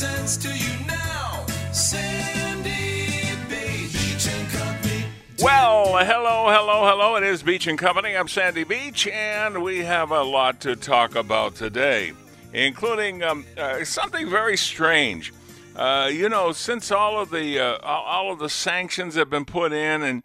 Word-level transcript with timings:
930 0.00 0.30
presents 0.30 0.36
to 0.38 0.48
you 0.48 0.86
now. 0.86 1.46
Sandy 1.72 3.36
Beach. 3.48 4.28
And 4.28 4.50
Company. 4.50 5.04
Well, 5.42 5.98
hello, 5.98 6.48
hello, 6.48 6.86
hello. 6.86 7.16
It 7.16 7.24
is 7.24 7.42
Beach 7.42 7.66
and 7.66 7.78
Company. 7.78 8.16
I'm 8.16 8.28
Sandy 8.28 8.64
Beach, 8.64 9.06
and 9.08 9.62
we 9.62 9.80
have 9.80 10.10
a 10.10 10.22
lot 10.22 10.60
to 10.60 10.74
talk 10.74 11.16
about 11.16 11.54
today, 11.54 12.12
including 12.54 13.22
um, 13.22 13.44
uh, 13.58 13.84
something 13.84 14.30
very 14.30 14.56
strange. 14.56 15.34
Uh, 15.76 16.08
you 16.10 16.28
know, 16.30 16.52
since 16.52 16.90
all 16.90 17.20
of 17.20 17.30
the 17.30 17.58
uh, 17.58 17.78
all 17.82 18.32
of 18.32 18.38
the 18.38 18.48
sanctions 18.48 19.16
have 19.16 19.28
been 19.28 19.44
put 19.44 19.72
in, 19.72 20.02
and 20.02 20.22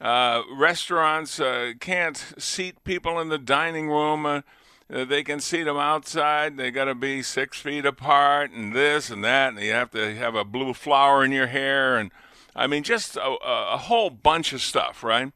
uh, 0.00 0.42
restaurants 0.56 1.38
uh, 1.38 1.72
can't 1.80 2.16
seat 2.38 2.82
people 2.84 3.20
in 3.20 3.28
the 3.28 3.38
dining 3.38 3.88
room. 3.88 4.42
Uh, 4.92 5.04
they 5.04 5.22
can 5.22 5.40
see 5.40 5.62
them 5.62 5.76
outside. 5.76 6.56
They 6.56 6.70
got 6.70 6.86
to 6.86 6.94
be 6.94 7.22
six 7.22 7.60
feet 7.60 7.84
apart, 7.84 8.50
and 8.50 8.74
this 8.74 9.10
and 9.10 9.22
that, 9.24 9.54
and 9.54 9.60
you 9.60 9.72
have 9.72 9.90
to 9.90 10.14
have 10.14 10.34
a 10.34 10.44
blue 10.44 10.72
flower 10.72 11.24
in 11.24 11.32
your 11.32 11.48
hair, 11.48 11.96
and 11.96 12.10
I 12.56 12.66
mean, 12.66 12.82
just 12.82 13.16
a, 13.16 13.36
a 13.42 13.76
whole 13.76 14.10
bunch 14.10 14.52
of 14.52 14.60
stuff, 14.60 15.04
right? 15.04 15.32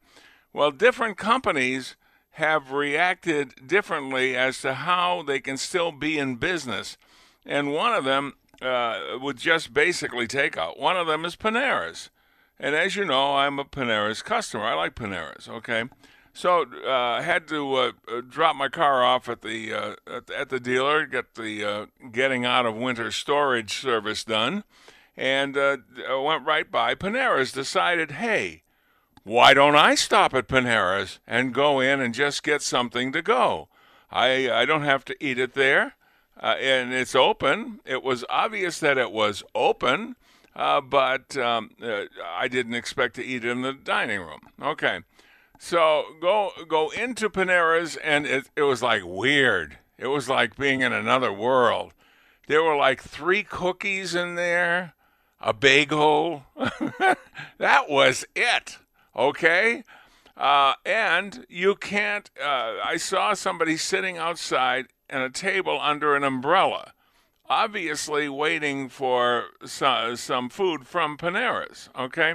Well, 0.51 0.71
different 0.71 1.17
companies 1.17 1.95
have 2.31 2.71
reacted 2.71 3.67
differently 3.67 4.35
as 4.35 4.59
to 4.61 4.73
how 4.73 5.21
they 5.21 5.39
can 5.39 5.55
still 5.55 5.91
be 5.91 6.17
in 6.17 6.35
business. 6.35 6.97
And 7.45 7.71
one 7.71 7.93
of 7.93 8.03
them 8.03 8.33
uh, 8.61 9.17
with 9.21 9.37
just 9.37 9.73
basically 9.73 10.27
take 10.27 10.57
out. 10.57 10.79
One 10.79 10.97
of 10.97 11.07
them 11.07 11.25
is 11.25 11.35
Panera's. 11.35 12.09
And 12.59 12.75
as 12.75 12.95
you 12.95 13.05
know, 13.05 13.35
I'm 13.35 13.59
a 13.59 13.65
Panera's 13.65 14.21
customer. 14.21 14.63
I 14.63 14.73
like 14.73 14.95
Panera's, 14.95 15.47
okay? 15.47 15.85
So 16.33 16.65
uh, 16.85 16.91
I 16.91 17.21
had 17.21 17.47
to 17.49 17.75
uh, 17.75 17.91
uh, 18.11 18.21
drop 18.27 18.55
my 18.55 18.67
car 18.67 19.03
off 19.03 19.29
at 19.29 19.41
the 19.41 19.73
uh, 19.73 19.95
at, 20.07 20.31
at 20.31 20.49
the 20.49 20.59
dealer, 20.59 21.05
get 21.05 21.35
the 21.35 21.63
uh, 21.63 21.85
getting 22.11 22.43
out 22.43 22.65
of 22.65 22.75
winter 22.75 23.11
storage 23.11 23.79
service 23.79 24.23
done, 24.23 24.63
and 25.15 25.55
uh, 25.55 25.77
went 26.09 26.45
right 26.45 26.69
by 26.69 26.95
Panera's. 26.95 27.51
Decided, 27.51 28.13
hey, 28.13 28.63
why 29.23 29.53
don't 29.53 29.75
I 29.75 29.93
stop 29.93 30.33
at 30.33 30.47
Panera's 30.47 31.19
and 31.27 31.53
go 31.53 31.79
in 31.79 32.01
and 32.01 32.15
just 32.15 32.41
get 32.41 32.63
something 32.63 33.11
to 33.11 33.21
go? 33.21 33.69
I 34.11 34.49
I 34.51 34.65
don't 34.65 34.83
have 34.83 35.05
to 35.05 35.23
eat 35.23 35.37
it 35.37 35.53
there, 35.53 35.95
uh, 36.41 36.55
and 36.59 36.91
it's 36.91 37.13
open. 37.13 37.79
It 37.85 38.01
was 38.01 38.25
obvious 38.27 38.79
that 38.79 38.97
it 38.97 39.11
was 39.11 39.43
open, 39.53 40.15
uh, 40.55 40.81
but 40.81 41.37
um, 41.37 41.71
uh, 41.79 42.05
I 42.25 42.47
didn't 42.47 42.73
expect 42.73 43.15
to 43.15 43.23
eat 43.23 43.45
it 43.45 43.51
in 43.51 43.61
the 43.61 43.73
dining 43.73 44.19
room. 44.19 44.41
Okay, 44.59 45.01
so 45.63 46.03
go 46.19 46.51
go 46.67 46.89
into 46.89 47.29
Panera's, 47.29 47.95
and 47.95 48.25
it 48.25 48.49
it 48.53 48.63
was 48.63 48.83
like 48.83 49.03
weird. 49.05 49.77
It 49.97 50.07
was 50.07 50.27
like 50.27 50.57
being 50.57 50.81
in 50.81 50.91
another 50.91 51.31
world. 51.31 51.93
There 52.47 52.61
were 52.61 52.75
like 52.75 53.01
three 53.01 53.43
cookies 53.43 54.13
in 54.13 54.35
there, 54.35 54.93
a 55.39 55.53
bagel. 55.53 56.43
that 57.57 57.89
was 57.89 58.25
it. 58.35 58.77
Okay. 59.15 59.85
Uh, 60.35 60.73
and 60.85 61.45
you 61.47 61.75
can't. 61.75 62.29
Uh, 62.37 62.73
I 62.83 62.97
saw 62.97 63.33
somebody 63.33 63.77
sitting 63.77 64.17
outside 64.17 64.87
at 65.09 65.21
a 65.21 65.29
table 65.29 65.79
under 65.79 66.13
an 66.13 66.25
umbrella, 66.25 66.91
obviously 67.47 68.27
waiting 68.27 68.89
for 68.89 69.45
some, 69.63 70.17
some 70.17 70.49
food 70.49 70.85
from 70.85 71.17
Panera's. 71.17 71.89
Okay, 71.97 72.33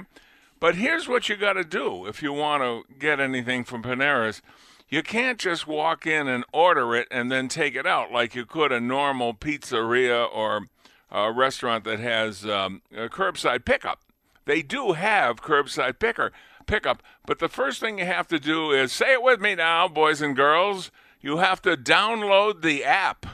but 0.59 0.75
here's 0.75 1.07
what 1.07 1.29
you 1.29 1.35
got 1.35 1.53
to 1.53 1.63
do 1.63 2.05
if 2.05 2.21
you 2.21 2.33
want 2.33 2.63
to 2.63 2.93
get 2.97 3.19
anything 3.19 3.63
from 3.63 3.83
Panera's. 3.83 4.41
You 4.89 5.03
can't 5.03 5.39
just 5.39 5.67
walk 5.67 6.07
in 6.07 6.27
and 6.27 6.43
order 6.51 6.95
it 6.95 7.07
and 7.11 7.31
then 7.31 7.47
take 7.47 7.75
it 7.75 7.85
out 7.85 8.11
like 8.11 8.33
you 8.33 8.45
could 8.45 8.71
a 8.71 8.79
normal 8.79 9.35
pizzeria 9.35 10.27
or 10.33 10.67
a 11.11 11.31
restaurant 11.31 11.83
that 11.83 11.99
has 11.99 12.45
um, 12.45 12.81
a 12.91 13.07
curbside 13.07 13.65
pickup. 13.65 14.01
They 14.45 14.63
do 14.63 14.93
have 14.93 15.43
curbside 15.43 15.99
picker 15.99 16.31
pickup, 16.65 17.03
but 17.25 17.39
the 17.39 17.49
first 17.49 17.79
thing 17.79 17.99
you 17.99 18.05
have 18.05 18.27
to 18.29 18.39
do 18.39 18.71
is 18.71 18.91
say 18.91 19.13
it 19.13 19.21
with 19.21 19.39
me 19.39 19.55
now, 19.55 19.87
boys 19.87 20.21
and 20.21 20.35
girls. 20.35 20.91
You 21.21 21.37
have 21.37 21.61
to 21.63 21.75
download 21.75 22.61
the 22.61 22.83
app, 22.83 23.25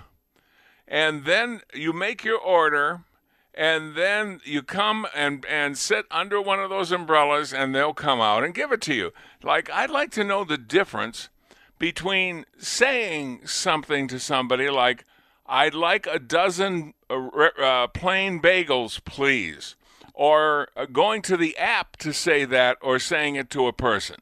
and 0.88 1.24
then 1.24 1.62
you 1.74 1.94
make 1.94 2.24
your 2.24 2.40
order, 2.40 3.02
and 3.56 3.96
then 3.96 4.42
you 4.44 4.62
come 4.62 5.08
and 5.16 5.46
and 5.46 5.78
sit 5.78 6.06
under 6.12 6.42
one 6.42 6.60
of 6.60 6.70
those 6.70 6.92
umbrellas, 6.92 7.54
and 7.54 7.74
they'll 7.74 7.94
come 7.94 8.22
out 8.22 8.44
and 8.44 8.54
give 8.54 8.72
it 8.72 8.82
to 8.82 8.94
you. 8.94 9.12
Like 9.42 9.70
I'd 9.72 9.90
like 9.90 10.12
to 10.12 10.24
know 10.24 10.44
the 10.44 10.58
difference 10.58 11.30
between 11.80 12.46
saying 12.58 13.42
something 13.46 14.08
to 14.08 14.20
somebody 14.20 14.70
like, 14.70 15.04
I'd 15.46 15.74
like 15.74 16.08
a 16.08 16.20
dozen 16.20 16.94
uh, 17.10 17.28
uh, 17.62 17.88
plain 17.88 18.42
bagels, 18.42 19.04
please, 19.04 19.76
or 20.14 20.70
uh, 20.76 20.86
going 20.86 21.22
to 21.24 21.38
the 21.38 21.58
app 21.58 21.98
to 21.98 22.14
say 22.14 22.46
that, 22.46 22.78
or 22.82 23.00
saying 23.00 23.36
it 23.36 23.50
to 23.52 23.68
a 23.68 23.74
person. 23.74 24.18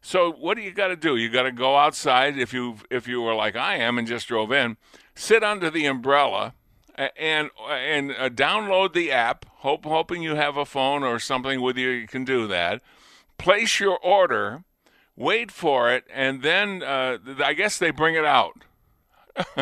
So 0.00 0.30
what 0.32 0.56
do 0.56 0.62
you 0.62 0.70
got 0.70 0.88
to 0.88 0.96
do? 0.96 1.16
You 1.16 1.28
got 1.28 1.42
to 1.42 1.52
go 1.52 1.76
outside 1.76 2.38
if 2.38 2.52
you 2.52 2.76
if 2.90 3.08
you 3.08 3.22
were 3.22 3.34
like 3.34 3.56
I 3.56 3.76
am 3.76 3.98
and 3.98 4.06
just 4.06 4.28
drove 4.28 4.52
in, 4.52 4.76
sit 5.14 5.42
under 5.42 5.70
the 5.70 5.86
umbrella 5.86 6.54
and 6.96 7.50
and 7.68 8.12
uh, 8.12 8.28
download 8.28 8.92
the 8.92 9.12
app. 9.12 9.46
Hope 9.56 9.84
hoping 9.84 10.22
you 10.22 10.34
have 10.34 10.56
a 10.56 10.64
phone 10.64 11.02
or 11.02 11.18
something 11.18 11.60
with 11.60 11.76
you. 11.76 11.90
You 11.90 12.06
can 12.06 12.24
do 12.24 12.46
that. 12.48 12.82
Place 13.38 13.80
your 13.80 13.98
order, 13.98 14.64
wait 15.14 15.50
for 15.50 15.92
it, 15.92 16.04
and 16.12 16.42
then 16.42 16.82
uh, 16.82 17.18
I 17.44 17.52
guess 17.52 17.78
they 17.78 17.90
bring 17.90 18.14
it 18.14 18.24
out. 18.24 18.64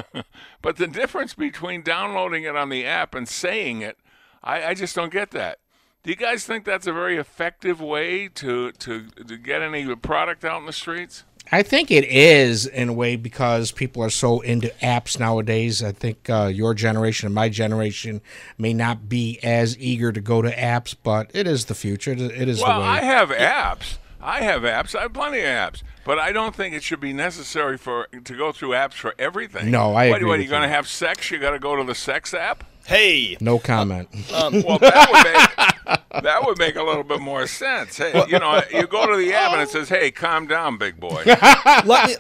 but 0.63 0.77
the 0.77 0.87
difference 0.87 1.35
between 1.35 1.83
downloading 1.83 2.45
it 2.45 2.55
on 2.55 2.69
the 2.69 2.87
app 2.87 3.15
and 3.15 3.29
saying 3.29 3.83
it, 3.83 3.99
I, 4.43 4.67
I 4.67 4.75
just 4.75 4.95
don't 4.95 5.13
get 5.13 5.33
that. 5.33 5.59
Do 6.05 6.11
you 6.11 6.17
guys 6.17 6.45
think 6.45 6.65
that's 6.65 6.87
a 6.87 6.93
very 6.93 7.17
effective 7.17 7.81
way 7.81 8.29
to, 8.29 8.73
to, 8.73 9.07
to 9.09 9.37
get 9.39 9.63
any 9.63 9.97
product 9.97 10.45
out 10.45 10.61
in 10.61 10.67
the 10.67 10.73
streets? 10.73 11.25
I 11.53 11.63
think 11.63 11.91
it 11.91 12.05
is 12.05 12.67
in 12.67 12.89
a 12.89 12.93
way 12.93 13.17
because 13.17 13.71
people 13.71 14.03
are 14.03 14.11
so 14.11 14.41
into 14.41 14.69
apps 14.83 15.19
nowadays. 15.21 15.83
I 15.83 15.93
think 15.93 16.29
uh, 16.31 16.51
your 16.53 16.75
generation 16.75 17.27
and 17.27 17.35
my 17.35 17.49
generation 17.49 18.21
may 18.59 18.73
not 18.73 19.09
be 19.09 19.39
as 19.43 19.79
eager 19.79 20.11
to 20.11 20.21
go 20.21 20.43
to 20.43 20.51
apps, 20.51 20.95
but 21.03 21.31
it 21.35 21.47
is 21.47 21.67
the 21.67 21.75
future. 21.75 22.13
It 22.13 22.21
is- 22.21 22.31
It 22.33 22.49
is 22.49 22.63
Well, 22.63 22.75
the 22.81 22.81
way. 22.81 22.87
I 22.87 23.03
have 23.03 23.29
apps. 23.31 23.99
I 24.21 24.41
have 24.41 24.63
apps. 24.63 24.95
I 24.99 25.03
have 25.03 25.13
plenty 25.13 25.41
of 25.41 25.45
apps, 25.45 25.83
but 26.07 26.19
I 26.19 26.33
don't 26.33 26.57
think 26.57 26.75
it 26.75 26.83
should 26.83 27.01
be 27.01 27.13
necessary 27.13 27.77
for 27.77 28.07
to 28.07 28.35
go 28.37 28.53
through 28.53 28.71
apps 28.71 28.95
for 28.95 29.15
everything. 29.19 29.71
No, 29.71 29.95
I 29.95 30.09
what, 30.09 30.17
agree 30.17 30.29
What, 30.31 30.39
are 30.39 30.43
you 30.43 30.49
going 30.49 30.63
to 30.63 30.69
have 30.69 30.89
sex? 30.89 31.31
You 31.31 31.39
got 31.39 31.51
to 31.51 31.59
go 31.59 31.77
to 31.77 31.85
the 31.85 31.95
sex 31.95 32.33
app? 32.33 32.65
Hey, 32.87 33.37
no 33.41 33.59
comment. 33.59 34.09
Well, 34.33 34.79
that 34.79 35.09
would 35.11 35.59
make 35.61 35.74
that 35.85 36.45
would 36.45 36.59
make 36.59 36.77
a 36.77 36.83
little 36.83 37.05
bit 37.05 37.21
more 37.21 37.47
sense. 37.47 37.99
Hey, 37.99 38.25
you 38.29 38.39
know, 38.39 38.63
you 38.71 38.87
go 38.87 39.07
to 39.07 39.17
the 39.17 39.33
app 39.33 39.53
and 39.53 39.61
it 39.61 39.69
oh. 39.69 39.71
says, 39.71 39.89
"Hey, 39.89 40.11
calm 40.11 40.47
down, 40.47 40.79
big 40.79 40.99
boy." 40.99 41.23
let 41.85 42.09
me 42.09 42.17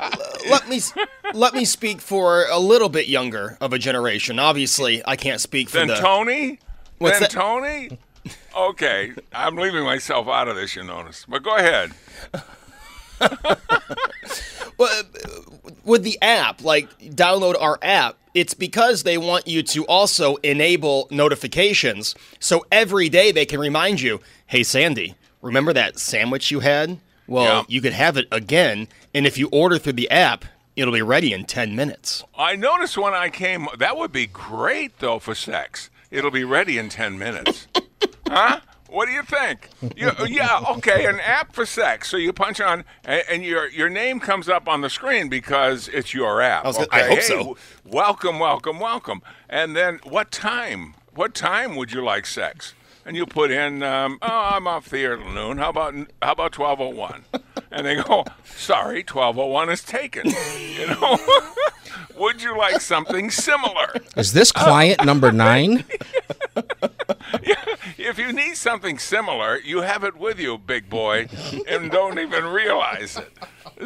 let 0.49 0.69
me 0.69 0.81
let 1.32 1.55
me 1.55 1.64
speak 1.64 2.00
for 2.00 2.46
a 2.50 2.58
little 2.58 2.88
bit 2.88 3.06
younger 3.06 3.56
of 3.61 3.72
a 3.72 3.78
generation. 3.78 4.38
Obviously, 4.38 5.02
I 5.06 5.16
can't 5.16 5.40
speak 5.40 5.69
for 5.69 5.78
then 5.78 5.88
the 5.88 5.96
Tony. 5.96 6.58
What's 6.99 7.19
then 7.19 7.22
that? 7.22 7.31
Tony. 7.31 7.99
Okay, 8.56 9.12
I'm 9.32 9.56
leaving 9.56 9.84
myself 9.84 10.28
out 10.28 10.49
of 10.49 10.56
this. 10.56 10.76
You 10.76 10.84
notice, 10.84 11.26
but 11.28 11.43
go 11.43 11.56
ahead. 11.56 11.93
Well, 14.76 15.03
uh, 15.25 15.71
with 15.85 16.03
the 16.03 16.19
app, 16.21 16.65
like 16.65 16.88
download 16.99 17.55
our 17.61 17.79
app, 17.81 18.17
it's 18.35 18.55
because 18.55 19.05
they 19.05 19.17
want 19.17 19.47
you 19.47 19.62
to 19.62 19.85
also 19.87 20.35
enable 20.37 21.06
notifications. 21.12 22.15
So 22.41 22.67
every 22.73 23.09
day 23.09 23.31
they 23.31 23.47
can 23.47 23.61
remind 23.61 24.00
you, 24.00 24.21
hey, 24.47 24.65
Sandy, 24.65 25.15
remember 25.43 25.73
that 25.75 26.00
sandwich 26.00 26.50
you 26.50 26.59
had? 26.61 26.99
Well, 27.29 27.44
Yeah. 27.44 27.62
you 27.69 27.81
could 27.81 27.93
have 27.93 28.17
it 28.17 28.26
again. 28.32 28.88
And 29.15 29.29
if 29.29 29.38
you 29.38 29.49
order 29.53 29.79
through 29.79 29.93
the 29.93 30.11
app, 30.11 30.44
it'll 30.75 30.93
be 30.93 31.03
ready 31.03 31.32
in 31.32 31.44
10 31.44 31.77
minutes. 31.77 32.25
I 32.37 32.56
noticed 32.56 32.99
when 32.99 33.15
I 33.15 33.29
came. 33.29 33.69
That 33.79 33.97
would 33.97 34.11
be 34.11 34.27
great 34.27 34.99
though 34.99 35.20
for 35.20 35.37
sex. 35.37 35.88
It'll 36.11 36.32
be 36.32 36.44
ready 36.44 36.79
in 36.79 36.88
ten 36.88 37.17
minutes. 37.19 37.67
huh? 38.29 38.61
What 38.94 39.06
do 39.06 39.12
you 39.12 39.25
think? 39.25 39.70
You, 39.96 40.12
yeah, 40.29 40.61
okay, 40.76 41.06
an 41.06 41.19
app 41.19 41.52
for 41.52 41.67
sex. 41.67 42.08
So 42.08 42.17
you 42.17 42.32
punch 42.32 42.61
on, 42.61 42.85
and, 43.05 43.25
and 43.29 43.44
your 43.44 43.69
your 43.69 43.88
name 43.88 44.20
comes 44.20 44.49
up 44.49 44.69
on 44.69 44.82
the 44.82 44.88
screen 44.88 45.29
because 45.29 45.88
it's 45.88 46.14
your 46.14 46.41
app. 46.41 46.64
I 46.64 46.69
was 46.69 46.76
gonna- 46.76 46.87
okay? 46.88 47.00
I 47.02 47.08
hope 47.08 47.19
Hey, 47.19 47.23
so. 47.23 47.56
welcome, 47.85 48.38
welcome, 48.38 48.79
welcome. 48.79 49.20
And 49.49 49.75
then 49.75 49.99
what 50.05 50.31
time? 50.31 50.94
What 51.12 51.35
time 51.35 51.75
would 51.75 51.91
you 51.93 52.05
like 52.05 52.25
sex? 52.25 52.75
And 53.05 53.17
you 53.17 53.26
put 53.26 53.50
in, 53.50 53.82
um, 53.82 54.19
oh, 54.23 54.50
I'm 54.55 54.67
off 54.69 54.88
the 54.88 55.00
air 55.00 55.17
till 55.17 55.29
noon. 55.31 55.58
How 55.58 55.70
about 55.70 55.94
how 56.23 56.32
about 56.32 56.52
twelve 56.52 56.81
oh 56.81 56.88
one? 56.91 57.25
And 57.73 57.85
they 57.87 57.96
go, 57.96 58.25
sorry, 58.44 59.02
twelve 59.02 59.37
oh 59.41 59.46
one 59.49 59.70
is 59.70 59.82
taken. 59.82 60.31
You 60.75 60.88
know, 60.88 61.19
would 62.19 62.43
you 62.43 62.56
like 62.58 62.81
something 62.81 63.31
similar? 63.31 63.94
Is 64.17 64.32
this 64.32 64.50
client 64.50 65.05
number 65.05 65.31
nine? 65.32 65.85
If 68.05 68.19
you 68.19 68.33
need 68.33 68.56
something 68.56 68.99
similar, 68.99 69.59
you 69.59 69.81
have 69.81 70.05
it 70.05 70.17
with 70.17 70.39
you, 70.39 70.59
big 70.59 70.91
boy, 70.91 71.29
and 71.67 71.91
don't 71.91 72.19
even 72.19 72.45
realize 72.45 73.17
it. 73.17 73.33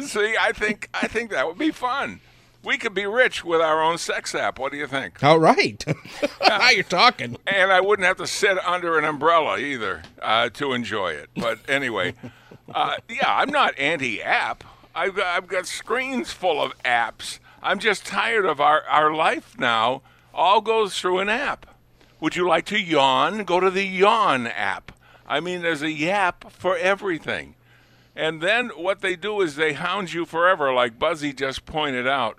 See, 0.03 0.35
I 0.39 0.51
think 0.51 0.89
I 0.93 1.07
think 1.07 1.31
that 1.31 1.47
would 1.47 1.57
be 1.57 1.71
fun. 1.71 2.19
We 2.61 2.77
could 2.77 2.93
be 2.93 3.05
rich 3.05 3.45
with 3.45 3.61
our 3.61 3.81
own 3.81 3.97
sex 3.97 4.35
app. 4.35 4.59
What 4.59 4.73
do 4.73 4.77
you 4.77 4.87
think? 4.87 5.23
All 5.23 5.39
right. 5.39 5.83
now 6.47 6.69
you're 6.69 6.83
talking. 6.83 7.37
And 7.47 7.71
I 7.71 7.79
wouldn't 7.79 8.05
have 8.05 8.17
to 8.17 8.27
sit 8.27 8.57
under 8.65 8.99
an 8.99 9.05
umbrella 9.05 9.57
either 9.57 10.03
uh, 10.21 10.49
to 10.49 10.73
enjoy 10.73 11.11
it. 11.13 11.29
But 11.37 11.59
anyway, 11.69 12.15
uh, 12.75 12.97
yeah, 13.07 13.33
I'm 13.33 13.49
not 13.49 13.79
anti-app. 13.79 14.65
I've 14.93 15.15
got, 15.15 15.27
I've 15.27 15.47
got 15.47 15.67
screens 15.67 16.31
full 16.33 16.61
of 16.61 16.77
apps. 16.83 17.39
I'm 17.63 17.79
just 17.79 18.05
tired 18.05 18.45
of 18.45 18.59
our, 18.59 18.83
our 18.89 19.13
life 19.13 19.57
now. 19.57 20.01
All 20.33 20.59
goes 20.59 20.99
through 20.99 21.19
an 21.19 21.29
app. 21.29 21.65
Would 22.19 22.35
you 22.35 22.47
like 22.47 22.65
to 22.65 22.79
yawn? 22.79 23.43
Go 23.43 23.59
to 23.59 23.69
the 23.69 23.85
Yawn 23.85 24.47
app. 24.47 24.91
I 25.27 25.39
mean, 25.39 25.61
there's 25.61 25.81
a 25.81 25.91
Yap 25.91 26.51
for 26.51 26.77
everything. 26.77 27.55
And 28.15 28.41
then 28.41 28.69
what 28.69 29.01
they 29.01 29.15
do 29.15 29.41
is 29.41 29.55
they 29.55 29.73
hound 29.73 30.11
you 30.11 30.25
forever, 30.25 30.73
like 30.73 30.99
Buzzy 30.99 31.31
just 31.31 31.65
pointed 31.65 32.07
out. 32.07 32.37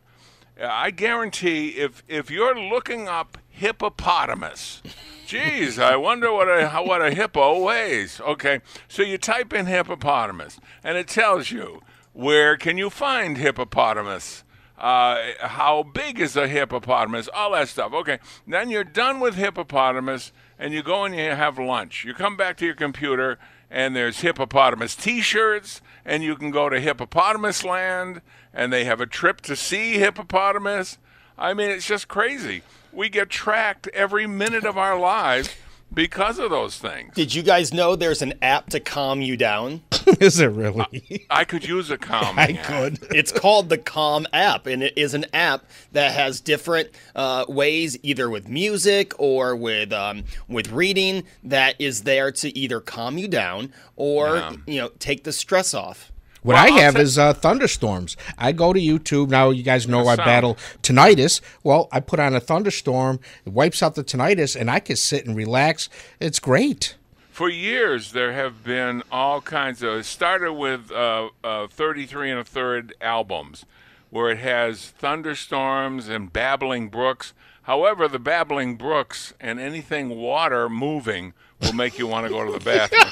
I 0.62 0.90
guarantee 0.90 1.68
if 1.68 2.02
if 2.06 2.30
you're 2.30 2.58
looking 2.58 3.08
up 3.08 3.38
hippopotamus, 3.48 4.82
geez, 5.26 5.78
I 5.78 5.96
wonder 5.96 6.30
what 6.32 6.48
a 6.48 6.68
what 6.82 7.00
a 7.00 7.14
hippo 7.14 7.62
weighs. 7.62 8.20
Okay, 8.20 8.60
so 8.88 9.02
you 9.02 9.16
type 9.16 9.54
in 9.54 9.64
hippopotamus, 9.64 10.60
and 10.84 10.98
it 10.98 11.08
tells 11.08 11.50
you 11.50 11.80
where 12.12 12.58
can 12.58 12.76
you 12.76 12.90
find 12.90 13.38
hippopotamus. 13.38 14.44
Uh, 14.80 15.32
how 15.40 15.82
big 15.82 16.18
is 16.18 16.36
a 16.36 16.48
hippopotamus? 16.48 17.28
All 17.34 17.52
that 17.52 17.68
stuff. 17.68 17.92
Okay, 17.92 18.18
then 18.46 18.70
you're 18.70 18.82
done 18.82 19.20
with 19.20 19.34
hippopotamus, 19.34 20.32
and 20.58 20.72
you 20.72 20.82
go 20.82 21.04
and 21.04 21.14
you 21.14 21.30
have 21.30 21.58
lunch. 21.58 22.04
You 22.04 22.14
come 22.14 22.34
back 22.36 22.56
to 22.58 22.64
your 22.64 22.74
computer, 22.74 23.38
and 23.70 23.94
there's 23.94 24.20
hippopotamus 24.20 24.96
T-shirts, 24.96 25.82
and 26.04 26.24
you 26.24 26.34
can 26.34 26.50
go 26.50 26.70
to 26.70 26.80
Hippopotamus 26.80 27.62
Land, 27.62 28.22
and 28.54 28.72
they 28.72 28.84
have 28.84 29.00
a 29.02 29.06
trip 29.06 29.42
to 29.42 29.54
see 29.54 29.98
hippopotamus. 29.98 30.96
I 31.36 31.52
mean, 31.52 31.70
it's 31.70 31.86
just 31.86 32.08
crazy. 32.08 32.62
We 32.92 33.10
get 33.10 33.28
tracked 33.28 33.86
every 33.88 34.26
minute 34.26 34.64
of 34.64 34.78
our 34.78 34.98
lives 34.98 35.54
because 35.92 36.38
of 36.38 36.50
those 36.50 36.78
things. 36.78 37.14
Did 37.14 37.34
you 37.34 37.42
guys 37.42 37.72
know 37.74 37.96
there's 37.96 38.22
an 38.22 38.34
app 38.42 38.70
to 38.70 38.80
calm 38.80 39.20
you 39.20 39.36
down? 39.36 39.82
Is 40.20 40.40
it 40.40 40.46
really? 40.46 41.26
I 41.30 41.44
could 41.44 41.66
use 41.66 41.90
a 41.90 41.98
calm. 41.98 42.38
I 42.38 42.52
app. 42.58 42.64
could. 42.64 42.98
it's 43.14 43.32
called 43.32 43.68
the 43.68 43.78
Calm 43.78 44.26
app, 44.32 44.66
and 44.66 44.82
it 44.82 44.92
is 44.96 45.14
an 45.14 45.26
app 45.32 45.64
that 45.92 46.12
has 46.12 46.40
different 46.40 46.90
uh, 47.14 47.44
ways, 47.48 47.98
either 48.02 48.28
with 48.30 48.48
music 48.48 49.12
or 49.18 49.54
with 49.56 49.92
um, 49.92 50.24
with 50.48 50.70
reading, 50.72 51.24
that 51.44 51.74
is 51.78 52.02
there 52.02 52.30
to 52.32 52.56
either 52.58 52.80
calm 52.80 53.18
you 53.18 53.28
down 53.28 53.72
or 53.96 54.36
Yeah. 54.36 54.52
you 54.66 54.80
know 54.80 54.88
take 54.98 55.24
the 55.24 55.32
stress 55.32 55.74
off. 55.74 56.10
What 56.42 56.54
Well, 56.54 56.64
I 56.64 56.68
I'll 56.68 56.78
have 56.80 56.94
ta- 56.94 57.00
is 57.00 57.18
uh, 57.18 57.34
thunderstorms. 57.34 58.16
I 58.38 58.52
go 58.52 58.72
to 58.72 58.80
YouTube 58.80 59.28
now. 59.28 59.50
You 59.50 59.62
guys 59.62 59.86
know 59.86 60.06
I 60.08 60.16
sound. 60.16 60.26
battle 60.26 60.54
tinnitus. 60.82 61.42
Well, 61.62 61.88
I 61.92 62.00
put 62.00 62.18
on 62.18 62.34
a 62.34 62.40
thunderstorm. 62.40 63.20
It 63.44 63.52
wipes 63.52 63.82
out 63.82 63.94
the 63.94 64.02
tinnitus, 64.04 64.58
and 64.58 64.70
I 64.70 64.80
can 64.80 64.96
sit 64.96 65.26
and 65.26 65.36
relax. 65.36 65.90
It's 66.18 66.38
great. 66.38 66.94
For 67.40 67.48
years, 67.48 68.12
there 68.12 68.34
have 68.34 68.62
been 68.64 69.02
all 69.10 69.40
kinds 69.40 69.82
of. 69.82 70.00
It 70.00 70.04
started 70.04 70.52
with 70.52 70.92
uh, 70.92 71.30
uh, 71.42 71.68
33 71.68 72.32
and 72.32 72.40
a 72.40 72.44
third 72.44 72.92
albums, 73.00 73.64
where 74.10 74.28
it 74.28 74.40
has 74.40 74.90
thunderstorms 74.90 76.10
and 76.10 76.30
babbling 76.30 76.90
brooks. 76.90 77.32
However, 77.62 78.08
the 78.08 78.18
babbling 78.18 78.76
brooks 78.76 79.32
and 79.40 79.58
anything 79.58 80.10
water 80.10 80.68
moving 80.68 81.32
will 81.62 81.72
make 81.72 81.98
you 81.98 82.06
want 82.06 82.26
to 82.26 82.30
go 82.30 82.44
to 82.44 82.52
the 82.52 82.60
bathroom. 82.60 83.08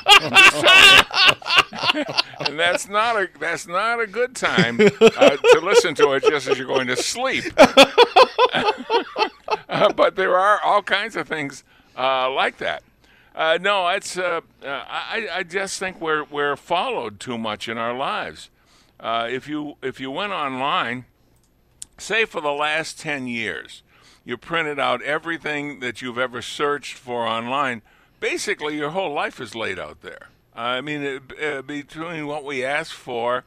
and 2.47 2.59
that's 2.59 2.87
not 2.87 3.17
a 3.17 3.31
that's 3.41 3.67
not 3.67 3.99
a 3.99 4.07
good 4.07 4.37
time 4.37 4.79
uh, 4.79 5.37
to 5.37 5.61
listen 5.63 5.95
to 5.95 6.13
it 6.13 6.23
just 6.25 6.47
as 6.49 6.59
you're 6.59 6.67
going 6.67 6.89
to 6.89 6.97
sleep. 6.97 7.45
Uh, 9.71 9.93
but 9.93 10.17
there 10.17 10.37
are 10.37 10.61
all 10.63 10.83
kinds 10.83 11.15
of 11.15 11.29
things 11.29 11.63
uh, 11.97 12.29
like 12.31 12.57
that. 12.57 12.83
Uh, 13.39 13.57
no, 13.63 13.87
it's. 13.87 14.19
Uh, 14.19 14.41
uh, 14.65 14.67
I, 14.67 15.29
I 15.33 15.43
just 15.45 15.79
think 15.79 16.01
we're 16.01 16.25
we're 16.25 16.57
followed 16.57 17.21
too 17.21 17.39
much 17.39 17.69
in 17.69 17.79
our 17.79 17.97
lives. 17.97 18.51
Uh, 18.99 19.29
if 19.31 19.47
you 19.47 19.77
if 19.81 20.01
you 20.01 20.11
went 20.11 20.33
online, 20.33 21.05
say 21.99 22.25
for 22.25 22.41
the 22.41 22.51
last 22.51 22.99
ten 22.99 23.29
years, 23.29 23.85
you 24.25 24.37
printed 24.37 24.81
out 24.81 25.03
everything 25.03 25.79
that 25.79 26.03
you've 26.03 26.19
ever 26.19 26.43
searched 26.43 26.95
for 26.95 27.29
online. 27.29 27.83
Basically, 28.19 28.77
your 28.77 28.91
whole 28.91 29.13
life 29.13 29.41
is 29.41 29.55
laid 29.55 29.79
out 29.79 30.03
there. 30.03 30.31
I 30.53 30.81
mean, 30.81 31.03
it, 31.05 31.23
uh, 31.41 31.63
between 31.63 32.27
what 32.27 32.43
we 32.43 32.65
ask 32.65 32.93
for, 32.93 33.45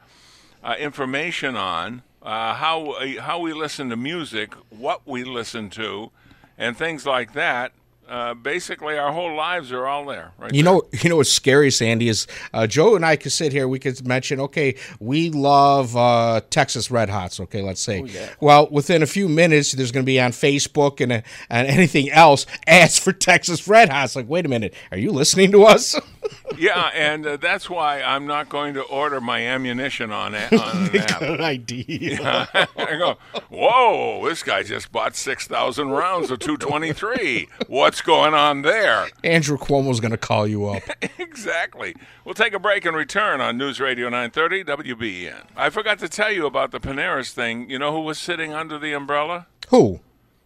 uh, 0.64 0.74
information 0.78 1.54
on, 1.54 2.02
uh, 2.22 2.54
how 2.54 2.96
how 3.20 3.40
we 3.40 3.52
listen 3.52 3.90
to 3.90 3.96
music, 3.96 4.54
what 4.70 5.02
we 5.06 5.22
listen 5.22 5.68
to, 5.68 6.12
and 6.56 6.78
things 6.78 7.04
like 7.04 7.34
that. 7.34 7.72
Uh, 8.12 8.34
basically, 8.34 8.98
our 8.98 9.10
whole 9.10 9.34
lives 9.34 9.72
are 9.72 9.86
all 9.86 10.04
there. 10.04 10.32
Right 10.36 10.52
You 10.52 10.62
there. 10.62 10.72
know, 10.74 10.82
you 10.92 11.08
know 11.08 11.16
what's 11.16 11.32
scary, 11.32 11.70
Sandy, 11.70 12.10
is 12.10 12.26
uh, 12.52 12.66
Joe 12.66 12.94
and 12.94 13.06
I 13.06 13.16
could 13.16 13.32
sit 13.32 13.52
here. 13.52 13.66
We 13.66 13.78
could 13.78 14.06
mention, 14.06 14.38
okay, 14.38 14.74
we 15.00 15.30
love 15.30 15.96
uh, 15.96 16.42
Texas 16.50 16.90
Red 16.90 17.08
Hots. 17.08 17.40
Okay, 17.40 17.62
let's 17.62 17.80
say. 17.80 18.04
Well, 18.38 18.68
within 18.70 19.02
a 19.02 19.06
few 19.06 19.30
minutes, 19.30 19.72
there's 19.72 19.92
going 19.92 20.04
to 20.04 20.06
be 20.06 20.20
on 20.20 20.32
Facebook 20.32 21.00
and 21.00 21.10
uh, 21.10 21.20
and 21.48 21.66
anything 21.66 22.10
else 22.10 22.44
ads 22.66 22.98
for 22.98 23.12
Texas 23.14 23.66
Red 23.66 23.88
Hots. 23.88 24.14
Like, 24.14 24.28
wait 24.28 24.44
a 24.44 24.48
minute, 24.50 24.74
are 24.90 24.98
you 24.98 25.10
listening 25.10 25.50
to 25.52 25.64
us? 25.64 25.98
Yeah, 26.58 26.90
and 26.94 27.26
uh, 27.26 27.36
that's 27.38 27.68
why 27.70 28.02
I'm 28.02 28.26
not 28.26 28.48
going 28.48 28.74
to 28.74 28.82
order 28.82 29.20
my 29.20 29.40
ammunition 29.40 30.12
on, 30.12 30.34
a- 30.34 30.48
on 30.56 30.88
an 30.94 30.96
app. 30.96 31.18
Good 31.18 31.40
idea. 31.40 32.48
I 32.76 32.96
go, 32.98 33.16
whoa, 33.48 34.28
this 34.28 34.42
guy 34.42 34.62
just 34.62 34.92
bought 34.92 35.16
6,000 35.16 35.88
rounds 35.90 36.30
of 36.30 36.38
223. 36.40 37.48
What's 37.68 38.00
going 38.02 38.34
on 38.34 38.62
there? 38.62 39.06
Andrew 39.24 39.56
Cuomo's 39.56 39.98
going 39.98 40.10
to 40.12 40.16
call 40.18 40.46
you 40.46 40.66
up. 40.66 40.82
exactly. 41.18 41.96
We'll 42.24 42.34
take 42.34 42.52
a 42.52 42.58
break 42.60 42.84
and 42.84 42.96
return 42.96 43.40
on 43.40 43.56
News 43.56 43.80
Radio 43.80 44.08
930 44.08 44.64
WBEN. 44.94 45.44
I 45.56 45.70
forgot 45.70 45.98
to 46.00 46.08
tell 46.08 46.30
you 46.30 46.46
about 46.46 46.70
the 46.70 46.78
Paneras 46.80 47.32
thing. 47.32 47.68
You 47.70 47.78
know 47.78 47.92
who 47.92 48.00
was 48.02 48.18
sitting 48.18 48.52
under 48.52 48.78
the 48.78 48.92
umbrella? 48.92 49.46
Who? 49.70 50.00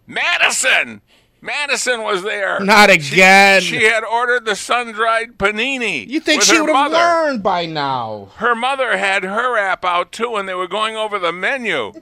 Madison! 0.06 1.02
Madison 1.46 2.02
was 2.02 2.22
there. 2.22 2.60
Not 2.60 2.90
again. 2.90 3.62
She 3.62 3.84
had 3.84 4.04
ordered 4.04 4.44
the 4.44 4.56
sun-dried 4.56 5.38
panini. 5.38 6.08
you 6.08 6.20
think 6.20 6.42
she 6.42 6.60
would 6.60 6.68
have 6.68 6.92
learned 6.92 7.42
by 7.42 7.64
now? 7.66 8.30
her 8.36 8.54
mother 8.54 8.96
had 8.96 9.22
her 9.22 9.56
app 9.56 9.84
out 9.84 10.12
too, 10.12 10.36
and 10.36 10.48
they 10.48 10.54
were 10.54 10.68
going 10.68 10.96
over 10.96 11.18
the 11.18 11.32
menu. 11.32 11.92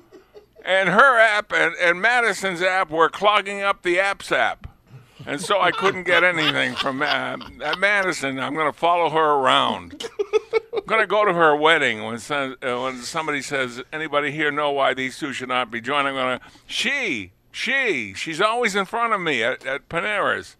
And 0.64 0.88
her 0.88 1.18
app 1.18 1.52
and, 1.52 1.74
and 1.76 2.00
Madison's 2.00 2.62
app 2.62 2.90
were 2.90 3.10
clogging 3.10 3.60
up 3.60 3.82
the 3.82 3.96
apps 3.96 4.32
app. 4.32 4.66
And 5.26 5.40
so 5.40 5.60
I 5.60 5.70
couldn't 5.70 6.04
get 6.04 6.24
anything 6.24 6.74
from 6.74 7.02
uh, 7.02 7.36
at 7.62 7.78
Madison. 7.78 8.38
I'm 8.40 8.54
going 8.54 8.70
to 8.70 8.78
follow 8.78 9.10
her 9.10 9.34
around. 9.34 10.04
I'm 10.74 10.84
going 10.86 11.00
to 11.00 11.06
go 11.06 11.24
to 11.24 11.32
her 11.32 11.56
wedding 11.56 12.02
when, 12.04 12.16
uh, 12.30 12.54
when 12.60 12.98
somebody 13.02 13.40
says, 13.40 13.82
anybody 13.92 14.30
here 14.30 14.50
know 14.50 14.70
why 14.70 14.92
these 14.92 15.18
two 15.18 15.32
should 15.32 15.48
not 15.48 15.70
be 15.70 15.80
joined? 15.80 16.08
I'm 16.08 16.14
going 16.14 16.38
to, 16.38 16.44
she, 16.66 17.32
she, 17.54 18.14
she's 18.14 18.40
always 18.40 18.74
in 18.74 18.84
front 18.84 19.12
of 19.12 19.20
me 19.20 19.42
at, 19.44 19.64
at 19.64 19.88
Panera's. 19.88 20.56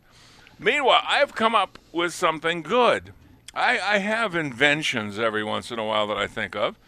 Meanwhile, 0.61 1.03
I've 1.07 1.35
come 1.35 1.55
up 1.55 1.79
with 1.93 2.15
something 2.15 2.63
good. 2.63 3.13
I, 3.53 3.79
I 3.81 3.99
have 3.99 4.37
inventions 4.37 5.19
every 5.19 5.43
once 5.43 5.73
in 5.73 5.81
a 5.81 5.85
while 5.85 6.07
that 6.07 6.17
I 6.17 6.29
think 6.29 6.55
of, 6.55 6.79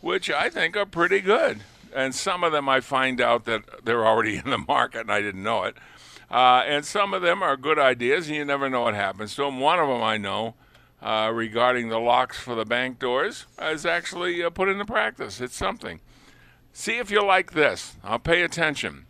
which 0.00 0.30
I 0.30 0.50
think 0.50 0.76
are 0.76 0.86
pretty 0.86 1.20
good. 1.20 1.60
And 1.92 2.14
some 2.14 2.44
of 2.44 2.52
them 2.52 2.68
I 2.68 2.80
find 2.80 3.20
out 3.20 3.44
that 3.46 3.84
they're 3.84 4.06
already 4.06 4.36
in 4.36 4.50
the 4.50 4.58
market 4.58 5.00
and 5.00 5.10
I 5.12 5.20
didn't 5.20 5.42
know 5.42 5.64
it. 5.64 5.76
Uh, 6.30 6.62
and 6.64 6.84
some 6.84 7.12
of 7.12 7.22
them 7.22 7.42
are 7.42 7.56
good 7.56 7.78
ideas, 7.78 8.28
and 8.28 8.36
you 8.36 8.44
never 8.44 8.68
know 8.68 8.82
what 8.82 8.94
happens 8.94 9.34
to 9.36 9.42
them. 9.42 9.60
One 9.60 9.78
of 9.78 9.88
them 9.88 10.02
I 10.02 10.16
know 10.16 10.54
uh, 11.02 11.30
regarding 11.32 11.88
the 11.88 12.00
locks 12.00 12.38
for 12.38 12.54
the 12.54 12.64
bank 12.64 12.98
doors 12.98 13.46
is 13.60 13.84
actually 13.84 14.42
uh, 14.42 14.50
put 14.50 14.68
into 14.68 14.84
practice. 14.84 15.40
It's 15.40 15.56
something. 15.56 16.00
See 16.72 16.98
if 16.98 17.10
you 17.10 17.24
like 17.24 17.52
this. 17.52 17.96
I'll 18.04 18.18
pay 18.18 18.42
attention. 18.42 19.06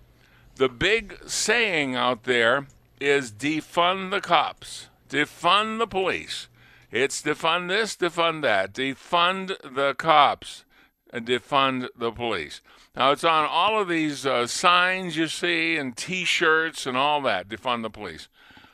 The 0.56 0.70
big 0.70 1.18
saying 1.26 1.96
out 1.96 2.24
there 2.24 2.66
is 2.98 3.30
defund 3.30 4.10
the 4.10 4.22
cops, 4.22 4.88
defund 5.06 5.78
the 5.78 5.86
police. 5.86 6.48
It's 6.90 7.20
defund 7.20 7.68
this, 7.68 7.94
defund 7.94 8.40
that, 8.40 8.72
defund 8.72 9.48
the 9.62 9.94
cops, 9.94 10.64
and 11.12 11.26
defund 11.26 11.88
the 11.94 12.10
police. 12.10 12.62
Now, 12.96 13.10
it's 13.12 13.22
on 13.22 13.44
all 13.44 13.78
of 13.78 13.88
these 13.88 14.24
uh, 14.24 14.46
signs 14.46 15.14
you 15.14 15.28
see 15.28 15.76
and 15.76 15.94
t 15.94 16.24
shirts 16.24 16.86
and 16.86 16.96
all 16.96 17.20
that, 17.20 17.50
defund 17.50 17.82
the 17.82 17.90
police. 17.90 18.28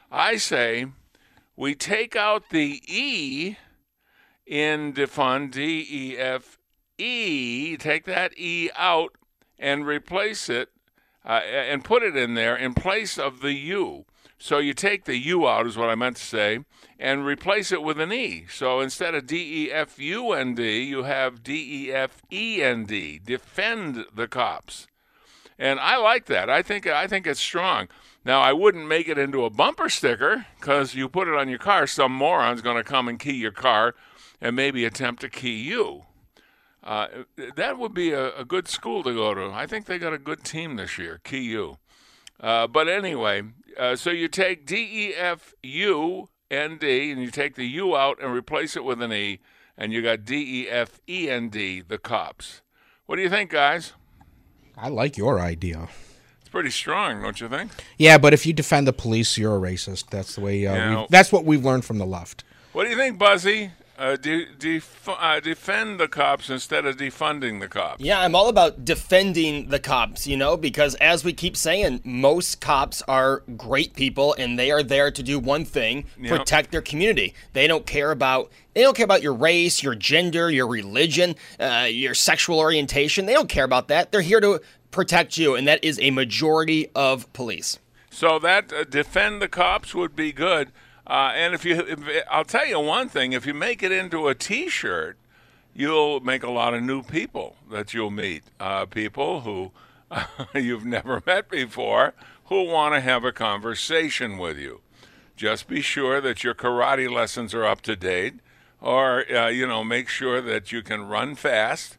I 0.09 0.37
say 0.37 0.87
we 1.57 1.75
take 1.75 2.15
out 2.15 2.51
the 2.51 2.81
E 2.87 3.57
in 4.47 4.93
defund, 4.93 5.51
D 5.51 5.85
E 5.91 6.17
F 6.17 6.59
E, 6.97 7.77
take 7.77 8.05
that 8.05 8.39
E 8.39 8.71
out 8.77 9.17
and 9.59 9.85
replace 9.85 10.49
it 10.49 10.69
uh, 11.25 11.41
and 11.45 11.85
put 11.85 12.03
it 12.03 12.17
in 12.17 12.35
there 12.35 12.57
in 12.57 12.75
place 12.75 13.19
of 13.19 13.41
the 13.41 13.53
U. 13.53 14.05
So 14.39 14.59
you 14.59 14.75
take 14.75 15.05
the 15.05 15.17
U 15.19 15.47
out, 15.47 15.69
is 15.69 15.77
what 15.77 15.89
I 15.89 15.95
meant 15.95 16.17
to 16.17 16.25
say, 16.25 16.65
and 16.99 17.25
replace 17.25 17.71
it 17.71 17.83
with 17.83 18.01
an 18.01 18.13
E. 18.13 18.47
So 18.51 18.81
instead 18.81 19.15
of 19.15 19.27
D 19.27 19.67
E 19.67 19.71
F 19.71 20.01
U 20.01 20.33
N 20.33 20.57
D, 20.57 20.83
you 20.83 21.05
have 21.05 21.45
D 21.45 21.87
E 21.87 21.93
F 21.93 22.23
E 22.33 22.61
N 22.61 22.85
D. 22.85 23.21
Defend 23.25 24.05
the 24.13 24.27
cops. 24.27 24.89
And 25.59 25.79
I 25.79 25.97
like 25.97 26.27
that. 26.27 26.51
I 26.51 26.61
think 26.61 26.89
I 26.89 27.07
think 27.07 27.25
it's 27.25 27.39
strong. 27.39 27.87
Now 28.25 28.41
I 28.41 28.53
wouldn't 28.53 28.89
make 28.89 29.09
it 29.09 29.17
into 29.17 29.45
a 29.45 29.51
bumper 29.51 29.89
sticker 29.89 30.47
because 30.59 30.97
you 30.97 31.09
put 31.09 31.29
it 31.29 31.35
on 31.35 31.49
your 31.49 31.61
car, 31.61 31.87
some 31.87 32.13
moron's 32.13 32.63
going 32.63 32.77
to 32.77 32.85
come 32.85 33.07
and 33.07 33.21
key 33.21 33.35
your 33.35 33.53
car, 33.53 33.95
and 34.41 34.57
maybe 34.57 34.85
attempt 34.85 35.21
to 35.21 35.29
key 35.29 35.63
you. 35.63 36.07
Uh, 36.83 37.07
that 37.57 37.79
would 37.79 37.95
be 37.95 38.11
a, 38.13 38.37
a 38.37 38.45
good 38.45 38.67
school 38.69 39.03
to 39.05 39.15
go 39.15 39.35
to. 39.35 39.51
I 39.53 39.67
think 39.67 39.87
they 39.87 39.99
got 39.99 40.13
a 40.13 40.19
good 40.19 40.43
team 40.45 40.77
this 40.77 40.99
year, 40.99 41.21
KU. 41.25 41.77
Uh, 42.41 42.67
but 42.67 42.89
anyway, 42.89 43.43
uh, 43.79 43.95
so 43.95 44.11
you 44.11 44.27
take 44.29 44.67
D 44.67 44.77
E 45.11 45.15
F 45.15 45.55
U 45.63 46.29
N 46.51 46.79
D 46.79 47.13
and 47.13 47.23
you 47.23 47.31
take 47.31 47.55
the 47.55 47.67
U 47.67 47.97
out 47.97 48.21
and 48.21 48.33
replace 48.35 48.75
it 48.77 48.83
with 48.85 49.01
an 49.01 49.13
E, 49.13 49.39
and 49.79 49.93
you 49.93 50.03
got 50.03 50.25
D 50.25 50.63
E 50.65 50.69
F 50.69 51.01
E 51.09 51.31
N 51.31 51.49
D, 51.51 51.81
the 51.83 51.99
cops. 51.99 52.63
What 53.07 53.17
do 53.17 53.23
you 53.23 53.31
think, 53.31 53.51
guys? 53.51 53.93
I 54.77 54.89
like 54.89 55.17
your 55.17 55.39
idea. 55.39 55.89
It's 56.41 56.49
pretty 56.51 56.71
strong, 56.71 57.23
don't 57.23 57.41
you 57.41 57.49
think? 57.49 57.71
Yeah, 57.99 58.19
but 58.19 58.35
if 58.35 58.45
you 58.45 58.53
defend 58.53 58.89
the 58.89 58.93
police, 58.93 59.39
you're 59.39 59.57
a 59.57 59.61
racist. 59.61 60.11
That's 60.11 60.35
the 60.35 60.41
way. 60.41 60.67
Uh, 60.67 60.89
we've- 60.91 61.07
that's 61.11 61.31
what 61.31 61.45
we've 61.45 61.65
learned 61.65 61.85
from 61.85 61.99
the 61.99 62.07
left. 62.07 62.43
What 62.73 62.85
do 62.85 62.91
you 62.91 62.97
think, 62.97 63.19
Buzzy? 63.19 63.71
Uh, 63.99 64.17
de- 64.17 64.47
def- 64.59 65.07
uh, 65.07 65.39
defend 65.39 66.01
the 66.01 66.09
cops 66.09 66.49
instead 66.49 66.87
of 66.87 66.97
defunding 66.97 67.61
the 67.61 67.69
cops. 67.69 68.03
Yeah, 68.03 68.21
I'm 68.21 68.35
all 68.35 68.49
about 68.49 68.85
defending 68.87 69.69
the 69.69 69.79
cops, 69.79 70.27
you 70.27 70.37
know, 70.37 70.57
because 70.57 70.95
as 70.97 71.25
we 71.25 71.35
keep 71.35 71.57
saying, 71.57 72.01
most 72.03 72.61
cops 72.61 73.03
are 73.07 73.43
great 73.57 73.95
people 73.95 74.35
and 74.39 74.59
they 74.59 74.71
are 74.71 74.83
there 74.83 75.11
to 75.11 75.23
do 75.23 75.39
one 75.39 75.65
thing, 75.67 76.07
Yep. 76.19 76.39
protect 76.39 76.73
their 76.73 76.81
community. 76.81 77.35
They 77.53 77.67
don't 77.67 77.87
care 77.87 78.11
about 78.11 78.51
they 78.75 78.81
don't 78.81 78.97
care 78.97 79.05
about 79.05 79.23
your 79.23 79.35
race, 79.35 79.83
your 79.83 79.95
gender, 79.95 80.51
your 80.51 80.67
religion, 80.67 81.37
uh, 81.61 81.87
your 81.91 82.15
sexual 82.15 82.59
orientation. 82.59 83.27
They 83.27 83.35
don't 83.35 83.51
care 83.51 83.65
about 83.65 83.89
that. 83.89 84.11
They're 84.11 84.23
here 84.23 84.41
to 84.41 84.61
protect 84.91 85.37
you, 85.37 85.55
and 85.55 85.69
that 85.69 85.85
is 85.85 86.01
a 86.01 86.11
majority 86.11 86.89
of 86.95 87.31
police. 87.35 87.79
So 88.11 88.39
that 88.39 88.73
uh, 88.73 88.85
defend 88.85 89.43
the 89.43 89.49
cops 89.49 89.95
would 89.95 90.17
be 90.17 90.33
good. 90.33 90.73
Uh, 91.13 91.31
and 91.35 91.53
if 91.53 91.63
you, 91.67 91.79
if, 91.79 92.25
I'll 92.31 92.43
tell 92.43 92.67
you 92.67 92.81
one 92.81 93.11
thing: 93.11 93.35
if 93.35 93.45
you 93.45 93.53
make 93.53 93.83
it 93.83 93.93
into 93.93 94.29
a 94.29 94.35
T-shirt, 94.35 95.19
you'll 95.75 96.21
make 96.21 96.43
a 96.43 96.51
lot 96.51 96.73
of 96.73 96.83
new 96.83 97.03
people 97.03 97.57
that 97.71 97.93
you'll 97.93 98.11
meet. 98.11 98.45
Uh, 98.59 98.87
people 98.87 99.43
who 99.43 99.73
you've 100.55 100.87
never 100.87 101.23
met 101.27 101.51
before 101.51 102.15
who 102.47 102.65
want 102.65 102.95
to 102.95 103.01
have 103.01 103.25
a 103.25 103.33
conversation 103.33 104.39
with 104.39 104.57
you. 104.57 104.81
Just 105.37 105.69
be 105.69 105.83
sure 105.83 106.19
that 106.23 106.43
your 106.43 106.55
karate 106.55 107.11
lessons 107.11 107.53
are 107.53 107.67
up 107.67 107.83
to 107.83 107.95
date, 107.95 108.37
or 108.81 109.31
uh, 109.31 109.49
you 109.49 109.67
know, 109.67 109.85
make 109.85 110.09
sure 110.09 110.41
that 110.41 110.73
you 110.73 110.81
can 110.81 111.07
run 111.07 111.35
fast, 111.35 111.99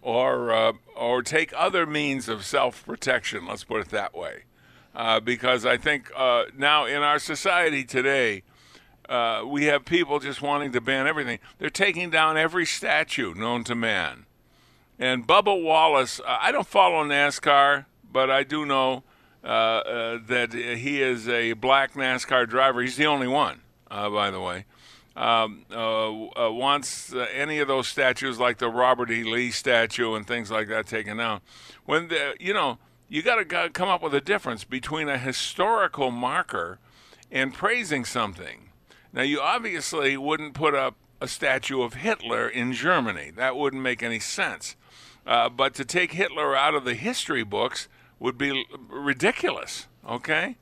or 0.00 0.50
uh, 0.54 0.72
or 0.96 1.20
take 1.20 1.52
other 1.54 1.84
means 1.84 2.30
of 2.30 2.46
self-protection. 2.46 3.46
Let's 3.46 3.64
put 3.64 3.82
it 3.82 3.90
that 3.90 4.14
way 4.14 4.44
uh, 4.94 5.20
because 5.20 5.66
I 5.66 5.76
think 5.76 6.10
uh, 6.16 6.44
now 6.56 6.86
in 6.86 7.02
our 7.02 7.18
society 7.18 7.84
today, 7.84 8.42
uh, 9.08 9.44
we 9.46 9.64
have 9.66 9.84
people 9.84 10.18
just 10.18 10.40
wanting 10.42 10.72
to 10.72 10.80
ban 10.80 11.06
everything. 11.06 11.38
They're 11.58 11.70
taking 11.70 12.10
down 12.10 12.36
every 12.36 12.66
statue 12.66 13.34
known 13.34 13.64
to 13.64 13.74
man. 13.74 14.26
And 14.98 15.26
Bubba 15.26 15.60
Wallace, 15.60 16.20
uh, 16.20 16.38
I 16.40 16.52
don't 16.52 16.66
follow 16.66 17.04
NASCAR, 17.04 17.86
but 18.10 18.30
I 18.30 18.44
do 18.44 18.64
know 18.64 19.02
uh, 19.42 19.46
uh, 19.46 20.18
that 20.26 20.52
he 20.52 21.02
is 21.02 21.28
a 21.28 21.52
black 21.54 21.94
NASCAR 21.94 22.48
driver. 22.48 22.80
He's 22.80 22.96
the 22.96 23.06
only 23.06 23.28
one, 23.28 23.60
by 23.88 24.30
the 24.30 24.40
way. 24.40 24.64
Um, 25.16 25.64
wants 25.70 27.14
any 27.32 27.58
of 27.58 27.68
those 27.68 27.86
statues, 27.86 28.38
like 28.38 28.58
the 28.58 28.68
Robert 28.68 29.10
E. 29.10 29.22
Lee 29.22 29.50
statue 29.50 30.14
and 30.14 30.26
things 30.26 30.50
like 30.50 30.68
that, 30.68 30.86
taken 30.86 31.18
down. 31.18 31.40
When 31.84 32.08
the, 32.08 32.34
you 32.40 32.54
know, 32.54 32.78
you 33.08 33.22
got 33.22 33.36
to 33.36 33.70
come 33.70 33.88
up 33.88 34.02
with 34.02 34.14
a 34.14 34.20
difference 34.20 34.64
between 34.64 35.08
a 35.08 35.18
historical 35.18 36.10
marker 36.10 36.78
and 37.30 37.52
praising 37.52 38.04
something. 38.04 38.70
Now, 39.14 39.22
you 39.22 39.40
obviously 39.40 40.16
wouldn't 40.16 40.54
put 40.54 40.74
up 40.74 40.96
a 41.20 41.28
statue 41.28 41.82
of 41.82 41.94
Hitler 41.94 42.48
in 42.48 42.72
Germany. 42.72 43.30
That 43.30 43.56
wouldn't 43.56 43.80
make 43.80 44.02
any 44.02 44.18
sense. 44.18 44.74
Uh, 45.24 45.48
but 45.48 45.72
to 45.74 45.84
take 45.84 46.12
Hitler 46.12 46.56
out 46.56 46.74
of 46.74 46.84
the 46.84 46.94
history 46.94 47.44
books 47.44 47.88
would 48.18 48.36
be 48.36 48.66
ridiculous, 48.88 49.86
okay? 50.04 50.56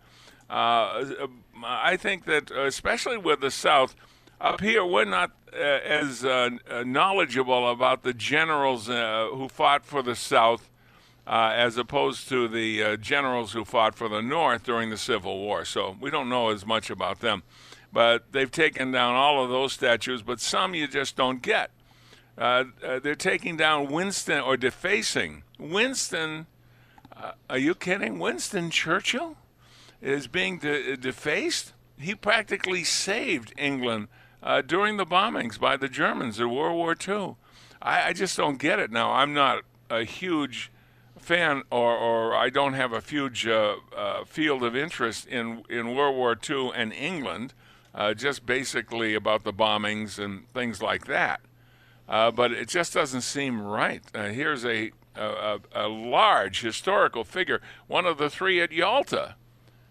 Uh, 0.50 1.28
I 1.64 1.96
think 1.96 2.26
that, 2.26 2.50
especially 2.50 3.16
with 3.16 3.40
the 3.40 3.50
South, 3.50 3.96
up 4.38 4.60
here 4.60 4.84
we're 4.84 5.06
not 5.06 5.30
uh, 5.54 5.56
as 5.56 6.22
uh, 6.22 6.50
knowledgeable 6.84 7.70
about 7.70 8.02
the 8.02 8.12
generals 8.12 8.90
uh, 8.90 9.28
who 9.32 9.48
fought 9.48 9.86
for 9.86 10.02
the 10.02 10.14
South 10.14 10.68
uh, 11.26 11.52
as 11.54 11.78
opposed 11.78 12.28
to 12.28 12.48
the 12.48 12.82
uh, 12.82 12.96
generals 12.96 13.52
who 13.52 13.64
fought 13.64 13.94
for 13.94 14.10
the 14.10 14.20
North 14.20 14.64
during 14.64 14.90
the 14.90 14.98
Civil 14.98 15.38
War. 15.38 15.64
So 15.64 15.96
we 16.00 16.10
don't 16.10 16.28
know 16.28 16.50
as 16.50 16.66
much 16.66 16.90
about 16.90 17.20
them. 17.20 17.44
But 17.92 18.32
they've 18.32 18.50
taken 18.50 18.90
down 18.90 19.14
all 19.14 19.44
of 19.44 19.50
those 19.50 19.72
statues, 19.72 20.22
but 20.22 20.40
some 20.40 20.74
you 20.74 20.88
just 20.88 21.16
don't 21.16 21.42
get. 21.42 21.70
Uh, 22.38 22.64
uh, 22.82 22.98
they're 22.98 23.14
taking 23.14 23.56
down 23.56 23.90
Winston 23.90 24.40
or 24.40 24.56
defacing 24.56 25.42
Winston. 25.58 26.46
Uh, 27.14 27.32
are 27.50 27.58
you 27.58 27.74
kidding? 27.74 28.18
Winston 28.18 28.70
Churchill 28.70 29.36
is 30.00 30.26
being 30.26 30.58
de- 30.58 30.96
defaced. 30.96 31.74
He 31.98 32.14
practically 32.14 32.84
saved 32.84 33.52
England 33.58 34.08
uh, 34.42 34.62
during 34.62 34.96
the 34.96 35.06
bombings 35.06 35.60
by 35.60 35.76
the 35.76 35.88
Germans 35.88 36.40
in 36.40 36.50
World 36.50 36.74
War 36.74 36.96
II. 36.96 37.36
I, 37.80 38.08
I 38.08 38.12
just 38.12 38.36
don't 38.36 38.58
get 38.58 38.78
it 38.78 38.90
now. 38.90 39.12
I'm 39.12 39.34
not 39.34 39.62
a 39.90 40.04
huge 40.04 40.72
fan, 41.18 41.62
or, 41.70 41.96
or 41.96 42.34
I 42.34 42.50
don't 42.50 42.74
have 42.74 42.92
a 42.92 43.00
huge 43.00 43.46
uh, 43.46 43.76
uh, 43.96 44.24
field 44.24 44.62
of 44.62 44.74
interest 44.74 45.26
in, 45.26 45.62
in 45.68 45.94
World 45.94 46.16
War 46.16 46.36
II 46.48 46.72
and 46.74 46.92
England, 46.92 47.54
uh, 47.94 48.14
just 48.14 48.46
basically 48.46 49.14
about 49.14 49.44
the 49.44 49.52
bombings 49.52 50.18
and 50.18 50.48
things 50.52 50.82
like 50.82 51.06
that. 51.06 51.40
Uh, 52.08 52.30
but 52.30 52.52
it 52.52 52.68
just 52.68 52.92
doesn't 52.92 53.22
seem 53.22 53.62
right. 53.62 54.02
Uh, 54.14 54.28
here's 54.28 54.64
a, 54.64 54.90
a, 55.16 55.60
a 55.74 55.88
large 55.88 56.60
historical 56.60 57.24
figure, 57.24 57.60
one 57.86 58.06
of 58.06 58.18
the 58.18 58.28
three 58.28 58.60
at 58.60 58.72
Yalta. 58.72 59.36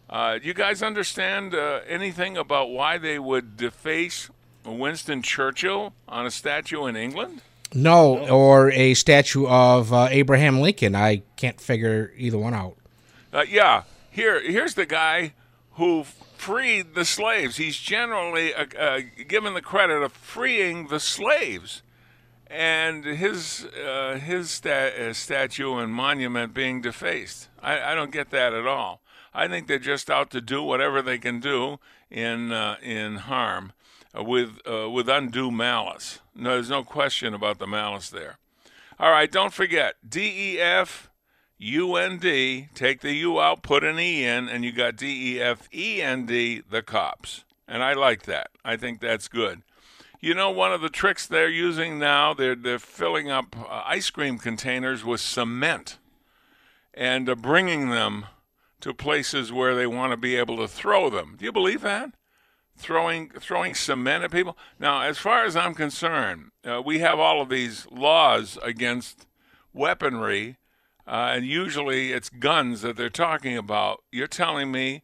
Uh, 0.10 0.38
do 0.38 0.46
you 0.46 0.54
guys 0.54 0.84
understand 0.84 1.56
uh, 1.56 1.80
anything 1.88 2.38
about 2.38 2.70
why 2.70 2.98
they 2.98 3.18
would 3.18 3.56
deface 3.56 4.30
Winston 4.66 5.22
Churchill 5.22 5.94
on 6.08 6.26
a 6.26 6.32
statue 6.32 6.86
in 6.86 6.98
England? 6.98 7.42
No, 7.74 8.28
or 8.28 8.70
a 8.72 8.94
statue 8.94 9.48
of 9.48 9.94
uh, 9.94 10.08
Abraham 10.12 10.60
Lincoln. 10.60 10.94
I 10.96 11.24
can't 11.38 11.62
figure 11.62 12.12
either 12.18 12.38
one 12.38 12.54
out. 12.54 12.76
Uh, 13.32 13.46
yeah, 13.48 13.84
here 14.10 14.42
here's 14.42 14.74
the 14.74 14.86
guy 14.86 15.32
who 15.76 16.04
freed 16.42 16.96
the 16.96 17.06
slaves. 17.06 17.58
He's 17.58 17.78
generally 17.78 18.52
uh, 18.54 18.66
uh, 18.78 19.02
given 19.28 19.54
the 19.54 19.62
credit 19.62 20.02
of 20.02 20.12
freeing 20.12 20.88
the 20.88 21.00
slaves, 21.00 21.84
and 22.48 23.06
his 23.06 23.66
uh, 23.66 24.18
his 24.18 24.50
sta- 24.50 24.92
uh, 25.00 25.14
statue 25.14 25.76
and 25.78 25.94
monument 25.94 26.54
being 26.56 26.82
defaced. 26.82 27.48
I, 27.62 27.92
I 27.92 27.96
don't 27.96 28.12
get 28.12 28.32
that 28.32 28.54
at 28.54 28.66
all. 28.66 29.02
I 29.36 29.48
think 29.48 29.68
they're 29.68 29.78
just 29.78 30.10
out 30.10 30.32
to 30.32 30.42
do 30.42 30.64
whatever 30.64 31.04
they 31.04 31.20
can 31.20 31.40
do 31.40 31.80
in 32.10 32.52
uh, 32.52 32.78
in 32.82 33.18
harm 33.18 33.74
uh, 34.18 34.24
with 34.24 34.58
with 34.66 35.08
undue 35.08 35.52
malice. 35.52 36.20
No, 36.36 36.56
there's 36.56 36.72
no 36.72 36.84
question 36.84 37.36
about 37.36 37.60
the 37.60 37.68
malice 37.68 38.10
there. 38.10 38.40
All 39.00 39.12
right, 39.12 39.32
don't 39.32 39.54
forget 39.54 39.96
D 40.08 40.60
E 41.62 41.68
F 41.68 41.74
U 41.74 41.96
N 41.96 42.18
D. 42.18 42.70
Take 42.74 43.02
the 43.02 43.14
U 43.14 43.40
out, 43.40 43.62
put 43.62 43.84
an 43.84 44.00
E 44.00 44.26
in, 44.26 44.50
and 44.50 44.66
you 44.66 44.72
got 44.72 44.96
D 44.96 45.36
E 45.36 45.42
F 45.42 45.70
E 45.74 46.02
N 46.02 46.26
D. 46.26 46.62
The 46.68 46.82
cops, 46.82 47.44
and 47.68 47.84
I 47.84 47.94
like 47.94 48.24
that. 48.24 48.50
I 48.66 48.78
think 48.78 49.00
that's 49.00 49.28
good. 49.28 49.62
You 50.20 50.36
know, 50.36 50.52
one 50.52 50.72
of 50.72 50.82
the 50.82 50.90
tricks 50.90 51.26
they're 51.26 51.50
using 51.50 52.00
now, 52.00 52.34
they're 52.34 52.56
they're 52.56 52.80
filling 52.80 53.30
up 53.30 53.56
uh, 53.58 53.84
ice 53.86 54.10
cream 54.10 54.38
containers 54.38 55.06
with 55.06 55.22
cement 55.22 55.98
and 56.94 57.30
uh, 57.30 57.36
bringing 57.36 57.90
them 57.90 58.26
to 58.82 58.94
places 58.94 59.52
where 59.52 59.76
they 59.76 59.88
want 59.88 60.12
to 60.12 60.18
be 60.18 60.36
able 60.36 60.58
to 60.58 60.68
throw 60.68 61.10
them. 61.10 61.36
Do 61.38 61.46
you 61.46 61.52
believe 61.52 61.82
that? 61.82 62.12
Throwing 62.78 63.30
throwing 63.40 63.76
cement 63.76 64.24
at 64.24 64.32
people. 64.32 64.58
Now, 64.80 65.02
as 65.02 65.18
far 65.18 65.46
as 65.46 65.56
I'm 65.56 65.76
concerned, 65.76 66.52
uh, 66.66 66.82
we 66.84 67.00
have 67.00 67.20
all 67.20 67.42
of 67.42 67.50
these 67.50 67.88
laws 67.92 68.58
against 68.64 69.28
weaponry, 69.74 70.58
uh, 71.12 71.34
and 71.36 71.46
usually 71.46 72.14
it's 72.14 72.30
guns 72.30 72.82
that 72.82 72.96
they're 72.96 73.10
talking 73.10 73.58
about. 73.58 74.02
You're 74.14 74.28
telling 74.28 74.72
me 74.72 75.04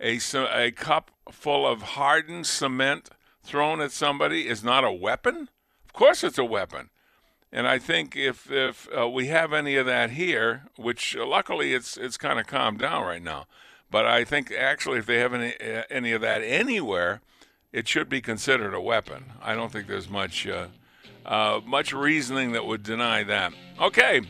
a 0.00 0.18
a 0.34 0.72
cup 0.72 1.12
full 1.30 1.64
of 1.64 1.82
hardened 1.82 2.48
cement 2.48 3.10
thrown 3.44 3.80
at 3.80 3.92
somebody 3.92 4.48
is 4.48 4.64
not 4.64 4.82
a 4.82 4.90
weapon? 4.90 5.48
Of 5.86 5.92
course, 5.92 6.24
it's 6.24 6.38
a 6.38 6.44
weapon. 6.44 6.90
And 7.52 7.68
I 7.68 7.78
think 7.78 8.16
if 8.16 8.50
if 8.50 8.88
uh, 8.98 9.08
we 9.08 9.28
have 9.28 9.52
any 9.52 9.76
of 9.76 9.86
that 9.86 10.10
here, 10.10 10.64
which 10.76 11.16
uh, 11.16 11.24
luckily 11.24 11.72
it's 11.72 11.96
it's 11.96 12.16
kind 12.16 12.40
of 12.40 12.48
calmed 12.48 12.80
down 12.80 13.04
right 13.04 13.22
now, 13.22 13.46
but 13.92 14.06
I 14.06 14.24
think 14.24 14.50
actually 14.50 14.98
if 14.98 15.06
they 15.06 15.18
have 15.18 15.32
any 15.32 15.54
uh, 15.60 15.84
any 15.88 16.10
of 16.10 16.20
that 16.20 16.42
anywhere, 16.42 17.20
it 17.72 17.86
should 17.86 18.08
be 18.08 18.20
considered 18.20 18.74
a 18.74 18.80
weapon. 18.80 19.26
I 19.40 19.54
don't 19.54 19.70
think 19.70 19.86
there's 19.86 20.10
much 20.10 20.48
uh, 20.48 21.60
much 21.64 21.92
reasoning 21.92 22.50
that 22.52 22.66
would 22.66 22.82
deny 22.82 23.22
that. 23.22 23.52
Okay, 23.80 24.22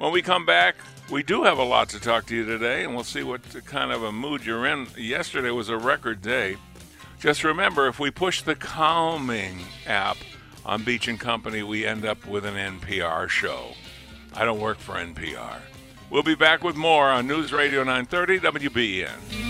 when 0.00 0.12
we 0.12 0.22
come 0.22 0.46
back, 0.46 0.76
we 1.10 1.22
do 1.22 1.42
have 1.42 1.58
a 1.58 1.62
lot 1.62 1.90
to 1.90 2.00
talk 2.00 2.24
to 2.26 2.34
you 2.34 2.46
today, 2.46 2.84
and 2.84 2.94
we'll 2.94 3.04
see 3.04 3.22
what 3.22 3.42
kind 3.66 3.92
of 3.92 4.02
a 4.02 4.10
mood 4.10 4.46
you're 4.46 4.64
in. 4.64 4.86
Yesterday 4.96 5.50
was 5.50 5.68
a 5.68 5.76
record 5.76 6.22
day. 6.22 6.56
Just 7.18 7.44
remember, 7.44 7.86
if 7.86 8.00
we 8.00 8.10
push 8.10 8.40
the 8.40 8.54
calming 8.54 9.58
app 9.86 10.16
on 10.64 10.84
Beach 10.84 11.06
and 11.06 11.20
Company, 11.20 11.62
we 11.62 11.84
end 11.84 12.06
up 12.06 12.24
with 12.26 12.46
an 12.46 12.54
NPR 12.54 13.28
show. 13.28 13.72
I 14.32 14.46
don't 14.46 14.60
work 14.60 14.78
for 14.78 14.94
NPR. 14.94 15.58
We'll 16.08 16.22
be 16.22 16.34
back 16.34 16.64
with 16.64 16.76
more 16.76 17.10
on 17.10 17.26
News 17.26 17.52
Radio 17.52 17.84
930 17.84 18.40
WBEN. 18.40 19.49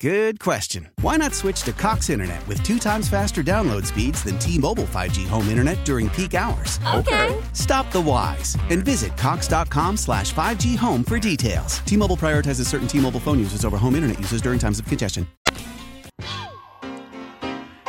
Good 0.00 0.38
question. 0.38 0.90
Why 1.00 1.16
not 1.16 1.34
switch 1.34 1.62
to 1.62 1.72
Cox 1.72 2.08
Internet 2.08 2.46
with 2.46 2.62
two 2.62 2.78
times 2.78 3.08
faster 3.08 3.42
download 3.42 3.84
speeds 3.84 4.22
than 4.22 4.38
T-Mobile 4.38 4.84
5G 4.84 5.26
home 5.26 5.48
internet 5.48 5.84
during 5.84 6.08
peak 6.10 6.34
hours? 6.34 6.78
Okay. 6.94 7.36
Stop 7.52 7.90
the 7.90 8.00
whys 8.00 8.56
and 8.70 8.84
visit 8.84 9.16
cox.com 9.16 9.96
slash 9.96 10.32
5G 10.32 10.76
home 10.76 11.02
for 11.02 11.18
details. 11.18 11.80
T-Mobile 11.80 12.16
prioritizes 12.16 12.68
certain 12.68 12.86
T-Mobile 12.86 13.18
phone 13.18 13.40
users 13.40 13.64
over 13.64 13.76
home 13.76 13.96
internet 13.96 14.20
users 14.20 14.40
during 14.40 14.60
times 14.60 14.78
of 14.78 14.86
congestion. 14.86 15.26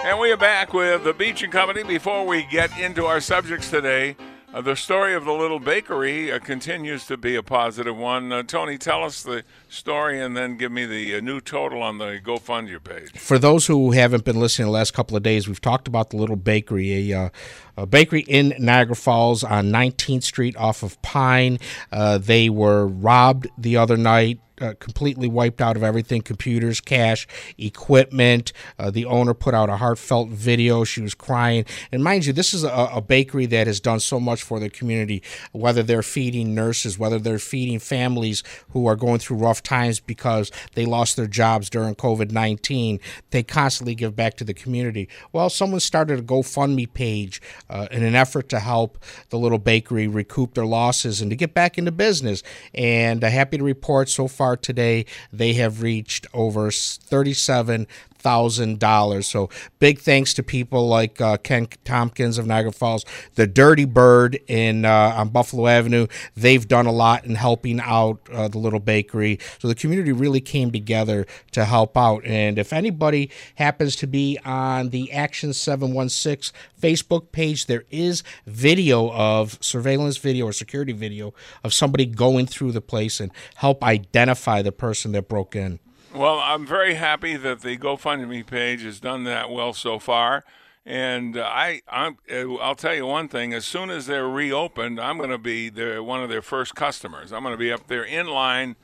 And 0.04 0.20
we 0.20 0.32
are 0.32 0.38
back 0.38 0.74
with 0.74 1.04
the 1.04 1.14
Beach 1.14 1.44
and 1.44 1.54
Company. 1.54 1.84
Before 1.84 2.26
we 2.26 2.42
get 2.50 2.76
into 2.80 3.06
our 3.06 3.22
subjects 3.22 3.70
today, 3.70 4.16
uh, 4.54 4.62
the 4.62 4.76
story 4.76 5.14
of 5.14 5.26
the 5.26 5.32
little 5.32 5.60
bakery 5.60 6.32
uh, 6.32 6.40
continues 6.40 7.06
to 7.06 7.18
be 7.18 7.36
a 7.36 7.44
positive 7.44 7.96
one. 7.96 8.32
Uh, 8.32 8.44
Tony, 8.44 8.78
tell 8.78 9.04
us 9.04 9.22
the 9.22 9.44
story 9.68 10.20
and 10.20 10.36
then 10.36 10.58
give 10.58 10.72
me 10.72 10.86
the 10.86 11.16
uh, 11.16 11.20
new 11.20 11.40
total 11.40 11.84
on 11.84 11.98
the 11.98 12.20
GoFundMe 12.24 12.84
page. 12.84 13.12
For 13.12 13.38
those 13.38 13.68
who 13.68 13.92
haven't 13.92 14.26
been 14.26 14.40
listening 14.40 14.68
the 14.68 14.72
last 14.72 14.94
couple 14.94 15.16
of 15.16 15.24
days, 15.24 15.48
we've 15.48 15.62
talked 15.62 15.88
about 15.88 16.10
the 16.10 16.18
little 16.18 16.36
bakery, 16.36 17.12
a, 17.12 17.26
uh, 17.26 17.30
a 17.78 17.86
bakery 17.86 18.22
in 18.22 18.54
Niagara 18.60 18.96
Falls 18.96 19.44
on 19.44 19.72
19th 19.72 20.24
Street 20.24 20.58
off 20.58 20.84
of 20.84 21.02
Pine. 21.02 21.60
Uh, 21.92 22.18
they 22.18 22.50
were 22.50 22.88
robbed 22.88 23.48
the 23.58 23.78
other 23.78 23.98
night. 23.98 24.40
Uh, 24.60 24.74
completely 24.80 25.28
wiped 25.28 25.62
out 25.62 25.78
of 25.78 25.84
everything 25.84 26.22
computers, 26.22 26.82
cash, 26.82 27.28
equipment. 27.58 28.52
Uh, 28.78 28.92
the 28.92 29.06
owner 29.06 29.34
put 29.34 29.54
out 29.54 29.70
a 29.70 29.78
heartfelt 29.78 30.30
video. 30.30 30.84
She 30.84 31.02
was 31.02 31.14
crying. 31.14 31.66
And 31.92 32.04
mind 32.04 32.26
you, 32.26 32.34
this 32.34 32.54
is 32.54 32.64
a, 32.64 32.90
a 32.94 33.02
bakery 33.02 33.46
that 33.48 33.68
has 33.68 33.80
done 33.80 34.00
so 34.00 34.20
much 34.20 34.44
for 34.44 34.60
the 34.60 34.70
community, 34.70 35.24
whether 35.54 35.82
they're 35.82 36.04
feeding 36.04 36.54
nurses, 36.54 37.00
whether 37.00 37.20
they're 37.20 37.40
feeding 37.40 37.80
families 37.80 38.44
who 38.72 38.86
are 38.86 38.96
going 38.96 39.20
through 39.20 39.38
rough 39.38 39.64
times 39.64 40.00
because 40.00 40.52
they 40.76 40.86
lost 40.86 41.16
their 41.16 41.28
jobs 41.28 41.70
during 41.70 41.96
COVID 41.96 42.32
19. 42.32 43.00
They 43.32 43.44
constantly 43.44 43.96
give 43.96 44.16
back 44.16 44.36
to 44.38 44.44
the 44.44 44.54
community. 44.54 45.08
Well, 45.32 45.50
someone 45.50 45.80
started 45.80 46.20
a 46.20 46.24
GoFundMe 46.24 46.92
page 46.94 47.42
uh, 47.70 47.88
in 47.92 48.04
an 48.04 48.16
effort 48.16 48.50
to 48.50 48.60
help 48.60 48.98
the 49.30 49.40
little 49.40 49.58
bakery 49.58 50.08
recoup 50.08 50.54
their 50.54 50.66
losses 50.66 51.22
and 51.22 51.30
to 51.30 51.36
get 51.38 51.54
back 51.54 51.78
into 51.78 51.92
business. 51.92 52.44
And 52.74 53.24
happy 53.24 53.58
to 53.58 53.64
report 53.64 54.10
so 54.10 54.28
far 54.28 54.49
today 54.56 55.06
they 55.32 55.54
have 55.54 55.82
reached 55.82 56.28
over 56.34 56.72
thirty-seven 56.72 57.88
thousand 58.20 58.80
dollars. 58.80 59.28
So 59.28 59.50
big 59.80 60.00
thanks 60.00 60.34
to 60.36 60.44
people 60.44 60.88
like 60.88 61.20
uh, 61.22 61.38
Ken 61.38 61.68
Tompkins 61.84 62.38
of 62.38 62.46
Niagara 62.46 62.72
Falls, 62.72 63.06
the 63.36 63.48
Dirty 63.48 63.86
Bird 63.86 64.40
in 64.48 64.86
uh, 64.86 65.14
on 65.16 65.30
Buffalo 65.30 65.68
Avenue. 65.68 66.08
They've 66.36 66.68
done 66.68 66.86
a 66.86 66.92
lot 66.92 67.26
in 67.26 67.36
helping 67.36 67.80
out 67.80 68.20
uh, 68.32 68.48
the 68.48 68.58
little 68.58 68.80
bakery. 68.80 69.40
So 69.60 69.68
the 69.68 69.76
community 69.76 70.12
really 70.12 70.42
came 70.42 70.72
together 70.72 71.26
to 71.52 71.66
help 71.66 71.98
out. 71.98 72.26
And 72.26 72.60
if 72.60 72.74
anybody 72.74 73.32
happens 73.56 73.96
to 73.98 74.08
be 74.08 74.38
on 74.46 74.90
the 74.90 75.12
Action 75.12 75.54
Seven 75.54 75.94
One 75.94 76.10
Six 76.10 76.52
Facebook 76.80 77.32
page, 77.32 77.66
there 77.66 77.86
is 77.90 78.24
video 78.46 79.12
of 79.12 79.58
surveillance 79.62 80.18
video 80.18 80.48
or 80.48 80.54
security 80.54 80.94
video 80.94 81.34
of 81.64 81.74
somebody 81.74 82.06
going 82.06 82.46
through 82.46 82.72
the 82.72 82.82
place 82.82 83.20
and 83.20 83.32
help 83.56 83.84
identify 83.84 84.62
the 84.62 84.72
person 84.72 85.12
that 85.14 85.28
broke 85.28 85.56
in. 85.56 85.80
Well, 86.14 86.40
I'm 86.40 86.66
very 86.66 86.96
happy 86.96 87.38
that 87.38 87.62
the 87.62 87.78
GoFundMe 87.78 88.44
page 88.46 88.82
has 88.82 89.00
done 89.00 89.26
that 89.26 89.52
well 89.52 89.74
so 89.74 90.00
far. 90.00 90.44
And 90.84 91.38
uh, 91.38 91.44
I, 91.44 91.82
I'm, 91.88 92.18
uh, 92.32 92.56
I'll 92.56 92.74
tell 92.74 92.96
you 92.96 93.06
one 93.06 93.28
thing: 93.28 93.54
as 93.54 93.64
soon 93.66 93.92
as 93.92 94.08
they're 94.08 94.28
reopened, 94.28 95.00
I'm 95.00 95.18
going 95.18 95.30
to 95.30 95.38
be 95.38 95.70
their, 95.70 96.02
one 96.02 96.24
of 96.24 96.30
their 96.30 96.42
first 96.42 96.74
customers. 96.74 97.32
I'm 97.32 97.44
going 97.44 97.54
to 97.54 97.60
be 97.60 97.72
up 97.72 97.88
there 97.88 98.04
in 98.04 98.26
line, 98.26 98.76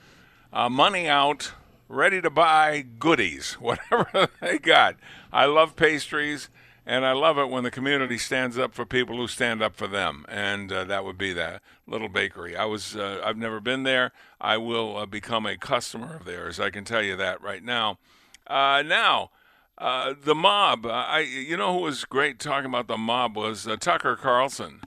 uh, 0.53 0.69
money 0.69 1.07
out, 1.07 1.53
ready 1.89 2.21
to 2.21 2.29
buy 2.29 2.85
goodies, 2.99 3.53
whatever 3.59 4.29
they 4.39 4.59
got. 4.59 4.95
I 5.33 5.45
love 5.45 5.75
pastries, 5.75 6.49
and 6.85 7.05
I 7.05 7.13
love 7.13 7.37
it 7.37 7.49
when 7.49 7.63
the 7.63 7.71
community 7.71 8.17
stands 8.17 8.57
up 8.57 8.73
for 8.73 8.85
people 8.85 9.17
who 9.17 9.27
stand 9.27 9.61
up 9.61 9.75
for 9.75 9.87
them, 9.87 10.25
and 10.29 10.71
uh, 10.71 10.83
that 10.85 11.03
would 11.03 11.17
be 11.17 11.33
that 11.33 11.61
little 11.87 12.09
bakery. 12.09 12.55
I 12.55 12.65
was, 12.65 12.95
uh, 12.95 13.21
I've 13.23 13.37
never 13.37 13.59
been 13.59 13.83
there. 13.83 14.11
I 14.39 14.57
will 14.57 14.97
uh, 14.97 15.05
become 15.05 15.45
a 15.45 15.57
customer 15.57 16.15
of 16.15 16.25
theirs. 16.25 16.59
I 16.59 16.69
can 16.69 16.83
tell 16.83 17.01
you 17.01 17.15
that 17.15 17.41
right 17.41 17.63
now. 17.63 17.97
Uh, 18.45 18.83
now, 18.85 19.31
uh, 19.77 20.13
the 20.23 20.35
mob. 20.35 20.85
uh, 20.85 20.89
I, 20.89 21.19
you 21.19 21.57
know, 21.57 21.73
who 21.73 21.83
was 21.83 22.05
great 22.05 22.39
talking 22.39 22.69
about 22.69 22.87
the 22.87 22.97
mob 22.97 23.35
was 23.35 23.67
Tucker 23.79 24.15
Carlson, 24.15 24.81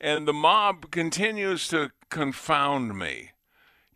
and 0.00 0.28
the 0.28 0.34
mob 0.34 0.90
continues 0.90 1.66
to 1.68 1.90
confound 2.10 2.98
me. 2.98 3.30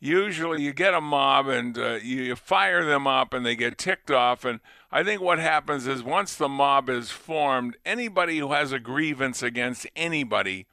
Usually 0.02 0.60
you 0.60 0.72
get 0.72 0.94
a 0.94 1.00
mob 1.00 1.46
and 1.46 1.78
uh, 1.78 1.92
you, 2.02 2.22
you 2.22 2.36
fire 2.36 2.84
them 2.84 3.06
up 3.06 3.32
and 3.32 3.46
they 3.46 3.54
get 3.54 3.78
ticked 3.78 4.10
off. 4.10 4.44
And 4.44 4.58
I 4.90 5.04
think 5.04 5.22
what 5.22 5.38
happens 5.38 5.86
is 5.86 6.02
once 6.02 6.34
the 6.34 6.48
mob 6.48 6.90
is 6.90 7.12
formed, 7.12 7.76
anybody 7.86 8.38
who 8.38 8.50
has 8.50 8.72
a 8.72 8.80
grievance 8.80 9.44
against 9.44 9.86
anybody 9.94 10.66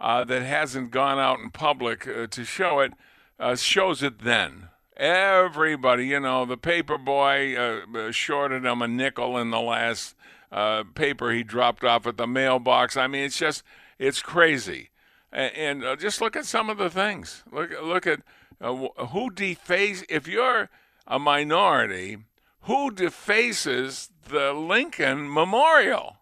uh, 0.00 0.24
that 0.24 0.42
hasn't 0.42 0.90
gone 0.90 1.20
out 1.20 1.38
in 1.38 1.50
public 1.50 2.08
uh, 2.08 2.26
to 2.26 2.44
show 2.44 2.80
it 2.80 2.92
uh, 3.38 3.54
shows 3.54 4.02
it 4.02 4.18
then. 4.18 4.68
Everybody, 4.96 6.08
you 6.08 6.18
know, 6.18 6.44
the 6.44 6.56
paper 6.56 6.98
boy 6.98 7.56
uh, 7.56 8.10
shorted 8.10 8.64
him 8.64 8.82
a 8.82 8.88
nickel 8.88 9.38
in 9.38 9.50
the 9.50 9.60
last 9.60 10.16
uh, 10.50 10.82
paper 10.94 11.30
he 11.30 11.44
dropped 11.44 11.84
off 11.84 12.06
at 12.06 12.16
the 12.16 12.26
mailbox. 12.26 12.96
I 12.96 13.06
mean, 13.06 13.22
it's 13.22 13.38
just, 13.38 13.62
it's 14.00 14.22
crazy. 14.22 14.90
And, 15.32 15.82
and 15.84 16.00
just 16.00 16.20
look 16.20 16.36
at 16.36 16.46
some 16.46 16.68
of 16.68 16.78
the 16.78 16.90
things. 16.90 17.44
Look, 17.50 17.70
look 17.82 18.06
at 18.06 18.20
uh, 18.62 19.06
who 19.06 19.30
defaces. 19.30 20.06
If 20.08 20.26
you're 20.28 20.70
a 21.06 21.18
minority, 21.18 22.18
who 22.62 22.90
defaces 22.90 24.08
the 24.28 24.52
Lincoln 24.52 25.32
Memorial? 25.32 26.16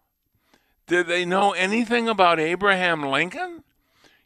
Did 0.87 1.07
they 1.07 1.23
know 1.23 1.51
anything 1.51 2.09
about 2.09 2.39
Abraham 2.39 3.03
Lincoln? 3.03 3.63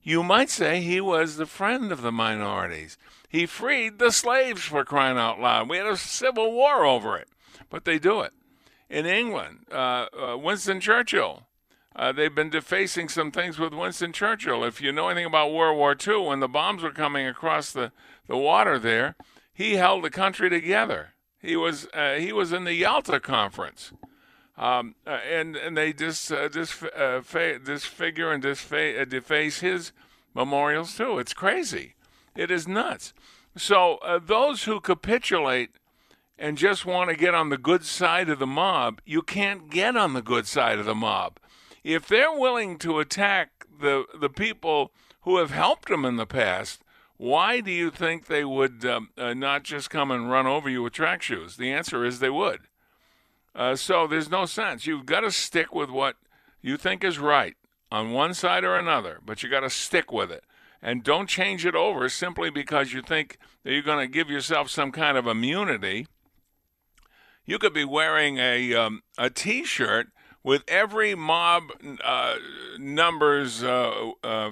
You 0.01 0.23
might 0.23 0.49
say 0.49 0.81
he 0.81 1.01
was 1.01 1.35
the 1.35 1.45
friend 1.45 1.91
of 1.91 2.01
the 2.01 2.11
minorities. 2.11 2.97
He 3.27 3.45
freed 3.45 3.99
the 3.99 4.11
slaves 4.11 4.63
for 4.63 4.85
crying 4.85 5.17
out 5.17 5.39
loud. 5.39 5.67
We 5.67 5.77
had 5.77 5.87
a 5.87 5.97
civil 5.97 6.53
war 6.53 6.85
over 6.85 7.17
it, 7.17 7.27
but 7.69 7.85
they 7.85 7.99
do 7.99 8.21
it. 8.21 8.31
In 8.89 9.05
England, 9.05 9.65
uh, 9.71 10.05
uh, 10.17 10.37
Winston 10.37 10.79
Churchill, 10.79 11.47
uh, 11.95 12.11
they've 12.11 12.35
been 12.35 12.49
defacing 12.49 13.07
some 13.07 13.31
things 13.31 13.57
with 13.57 13.73
Winston 13.73 14.11
Churchill. 14.11 14.63
If 14.63 14.81
you 14.81 14.91
know 14.91 15.07
anything 15.07 15.25
about 15.25 15.53
World 15.53 15.77
War 15.77 15.95
II, 15.95 16.27
when 16.27 16.41
the 16.41 16.47
bombs 16.47 16.83
were 16.83 16.91
coming 16.91 17.25
across 17.25 17.71
the, 17.71 17.91
the 18.27 18.35
water 18.37 18.77
there, 18.77 19.15
he 19.53 19.75
held 19.75 20.03
the 20.03 20.09
country 20.09 20.49
together. 20.49 21.13
He 21.39 21.55
was 21.55 21.87
uh, 21.93 22.15
he 22.15 22.33
was 22.33 22.51
in 22.51 22.63
the 22.63 22.73
Yalta 22.73 23.19
Conference, 23.19 23.93
um, 24.57 24.95
uh, 25.05 25.19
and 25.31 25.55
and 25.55 25.77
they 25.77 25.93
just 25.93 26.31
uh, 26.31 26.47
dis, 26.49 26.81
uh, 26.83 27.21
fa- 27.23 27.59
disfigure 27.59 28.31
and 28.31 28.43
disfa- 28.43 29.01
uh, 29.01 29.05
deface 29.05 29.59
his 29.59 29.91
memorials 30.33 30.97
too. 30.97 31.19
It's 31.19 31.33
crazy. 31.33 31.93
It 32.35 32.49
is 32.49 32.67
nuts. 32.67 33.13
So 33.55 33.97
uh, 33.97 34.19
those 34.19 34.63
who 34.63 34.81
capitulate 34.81 35.69
and 36.37 36.57
just 36.57 36.85
want 36.85 37.09
to 37.09 37.15
get 37.15 37.33
on 37.33 37.49
the 37.49 37.57
good 37.57 37.85
side 37.85 38.27
of 38.27 38.39
the 38.39 38.47
mob, 38.47 38.99
you 39.05 39.21
can't 39.21 39.69
get 39.69 39.95
on 39.95 40.13
the 40.13 40.21
good 40.21 40.47
side 40.47 40.79
of 40.79 40.85
the 40.85 40.95
mob. 40.95 41.39
If 41.85 42.07
they're 42.07 42.33
willing 42.33 42.79
to 42.79 42.97
attack 42.97 43.63
the 43.79 44.05
the 44.19 44.27
people 44.29 44.91
who 45.21 45.37
have 45.37 45.51
helped 45.51 45.87
them 45.87 46.03
in 46.03 46.15
the 46.15 46.25
past, 46.25 46.81
why 47.17 47.59
do 47.59 47.69
you 47.69 47.91
think 47.91 48.25
they 48.25 48.43
would 48.43 48.83
um, 48.83 49.09
uh, 49.15 49.35
not 49.35 49.61
just 49.61 49.91
come 49.91 50.09
and 50.09 50.31
run 50.31 50.47
over 50.47 50.67
you 50.67 50.81
with 50.81 50.93
track 50.93 51.21
shoes? 51.21 51.57
The 51.57 51.71
answer 51.71 52.03
is 52.03 52.17
they 52.17 52.31
would. 52.31 52.61
Uh, 53.53 53.75
so 53.75 54.07
there's 54.07 54.31
no 54.31 54.47
sense. 54.47 54.87
You've 54.87 55.05
got 55.05 55.19
to 55.19 55.29
stick 55.29 55.75
with 55.75 55.91
what 55.91 56.15
you 56.59 56.75
think 56.75 57.03
is 57.03 57.19
right 57.19 57.55
on 57.91 58.13
one 58.13 58.33
side 58.33 58.63
or 58.63 58.75
another, 58.75 59.19
but 59.23 59.43
you 59.43 59.49
got 59.49 59.59
to 59.59 59.69
stick 59.69 60.11
with 60.11 60.31
it. 60.31 60.43
And 60.81 61.03
don't 61.03 61.29
change 61.29 61.67
it 61.67 61.75
over 61.75 62.09
simply 62.09 62.49
because 62.49 62.93
you 62.93 63.03
think 63.03 63.37
that 63.63 63.71
you're 63.71 63.83
going 63.83 64.05
to 64.05 64.11
give 64.11 64.31
yourself 64.31 64.71
some 64.71 64.91
kind 64.91 65.19
of 65.19 65.27
immunity. 65.27 66.07
You 67.45 67.59
could 67.59 67.75
be 67.75 67.85
wearing 67.85 68.39
a 68.39 68.73
um, 68.73 69.03
a 69.19 69.29
T-shirt 69.29 70.07
with 70.45 70.63
every 70.67 71.15
mob 71.15 71.71
uh, 72.03 72.35
number's 72.77 73.63
uh, 73.63 74.11
uh, 74.23 74.51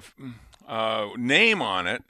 uh, 0.66 1.08
name 1.16 1.62
on 1.62 1.86
it, 1.86 2.02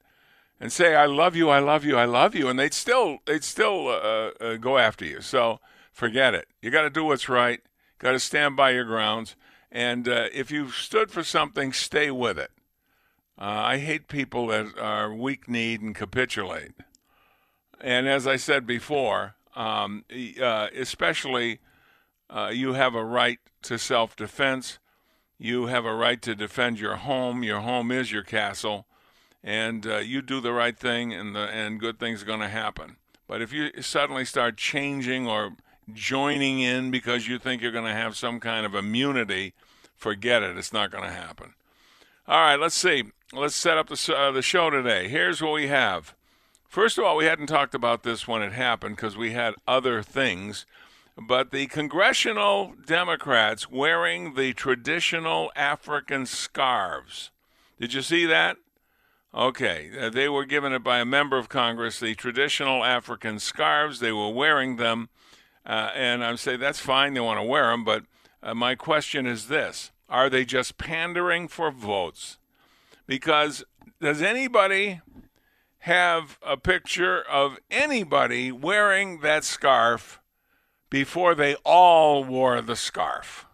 and 0.58 0.72
say 0.72 0.96
"I 0.96 1.04
love 1.04 1.36
you, 1.36 1.50
I 1.50 1.58
love 1.58 1.84
you, 1.84 1.98
I 1.98 2.06
love 2.06 2.34
you," 2.34 2.48
and 2.48 2.58
they'd 2.58 2.72
still 2.72 3.18
they'd 3.26 3.44
still 3.44 3.88
uh, 3.88 4.30
uh, 4.40 4.56
go 4.56 4.78
after 4.78 5.04
you. 5.04 5.20
So 5.20 5.60
forget 5.92 6.34
it. 6.34 6.48
You 6.62 6.70
got 6.70 6.82
to 6.82 6.90
do 6.90 7.04
what's 7.04 7.28
right. 7.28 7.60
Got 7.98 8.12
to 8.12 8.18
stand 8.18 8.56
by 8.56 8.70
your 8.70 8.84
grounds. 8.84 9.36
And 9.70 10.06
if 10.06 10.52
you've 10.52 10.74
stood 10.74 11.10
for 11.10 11.24
something, 11.24 11.72
stay 11.72 12.08
with 12.08 12.38
it. 12.38 12.52
I 13.36 13.78
hate 13.78 14.06
people 14.06 14.46
that 14.48 14.78
are 14.78 15.12
weak 15.12 15.48
kneed 15.48 15.80
and 15.80 15.96
capitulate. 15.96 16.70
And 17.80 18.08
as 18.08 18.24
I 18.24 18.36
said 18.36 18.68
before, 18.68 19.34
um, 19.56 20.04
especially 20.08 21.58
uh, 22.34 22.50
you 22.52 22.72
have 22.72 22.94
a 22.94 23.04
right 23.04 23.38
to 23.62 23.78
self 23.78 24.16
defense. 24.16 24.78
You 25.38 25.66
have 25.66 25.84
a 25.84 25.94
right 25.94 26.20
to 26.22 26.34
defend 26.34 26.80
your 26.80 26.96
home. 26.96 27.42
Your 27.42 27.60
home 27.60 27.90
is 27.90 28.10
your 28.10 28.22
castle. 28.22 28.86
And 29.42 29.86
uh, 29.86 29.98
you 29.98 30.22
do 30.22 30.40
the 30.40 30.52
right 30.52 30.76
thing, 30.76 31.12
and, 31.12 31.36
the, 31.36 31.40
and 31.40 31.78
good 31.78 31.98
things 31.98 32.22
are 32.22 32.26
going 32.26 32.40
to 32.40 32.48
happen. 32.48 32.96
But 33.28 33.42
if 33.42 33.52
you 33.52 33.70
suddenly 33.82 34.24
start 34.24 34.56
changing 34.56 35.26
or 35.28 35.52
joining 35.92 36.60
in 36.60 36.90
because 36.90 37.28
you 37.28 37.38
think 37.38 37.60
you're 37.60 37.70
going 37.70 37.84
to 37.84 37.92
have 37.92 38.16
some 38.16 38.40
kind 38.40 38.64
of 38.64 38.74
immunity, 38.74 39.52
forget 39.96 40.42
it. 40.42 40.56
It's 40.56 40.72
not 40.72 40.90
going 40.90 41.04
to 41.04 41.10
happen. 41.10 41.54
All 42.26 42.40
right, 42.40 42.58
let's 42.58 42.74
see. 42.74 43.04
Let's 43.32 43.54
set 43.54 43.76
up 43.76 43.88
the, 43.88 44.14
uh, 44.16 44.30
the 44.30 44.40
show 44.42 44.70
today. 44.70 45.08
Here's 45.08 45.42
what 45.42 45.52
we 45.52 45.66
have. 45.66 46.14
First 46.68 46.96
of 46.96 47.04
all, 47.04 47.16
we 47.16 47.26
hadn't 47.26 47.46
talked 47.46 47.74
about 47.74 48.02
this 48.02 48.26
when 48.26 48.42
it 48.42 48.52
happened 48.52 48.96
because 48.96 49.16
we 49.16 49.32
had 49.32 49.54
other 49.68 50.02
things. 50.02 50.64
But 51.16 51.52
the 51.52 51.66
congressional 51.66 52.74
Democrats 52.86 53.70
wearing 53.70 54.34
the 54.34 54.52
traditional 54.52 55.52
African 55.54 56.26
scarves. 56.26 57.30
Did 57.78 57.94
you 57.94 58.02
see 58.02 58.26
that? 58.26 58.56
Okay, 59.32 59.90
uh, 59.98 60.10
they 60.10 60.28
were 60.28 60.44
given 60.44 60.72
it 60.72 60.84
by 60.84 61.00
a 61.00 61.04
member 61.04 61.36
of 61.36 61.48
Congress, 61.48 61.98
the 61.98 62.14
traditional 62.14 62.84
African 62.84 63.38
scarves. 63.38 64.00
They 64.00 64.12
were 64.12 64.30
wearing 64.30 64.76
them. 64.76 65.08
Uh, 65.66 65.90
and 65.94 66.24
I'm 66.24 66.36
saying 66.36 66.60
that's 66.60 66.78
fine, 66.78 67.14
they 67.14 67.20
want 67.20 67.40
to 67.40 67.46
wear 67.46 67.70
them. 67.70 67.84
But 67.84 68.04
uh, 68.42 68.54
my 68.54 68.74
question 68.74 69.26
is 69.26 69.48
this 69.48 69.90
Are 70.08 70.28
they 70.28 70.44
just 70.44 70.78
pandering 70.78 71.48
for 71.48 71.70
votes? 71.70 72.38
Because 73.06 73.64
does 74.00 74.22
anybody 74.22 75.00
have 75.78 76.38
a 76.44 76.56
picture 76.56 77.20
of 77.22 77.58
anybody 77.70 78.50
wearing 78.52 79.20
that 79.20 79.44
scarf 79.44 80.20
before 80.94 81.34
they 81.34 81.56
all 81.64 82.22
wore 82.22 82.60
the 82.60 82.76
scarf? 82.76 83.46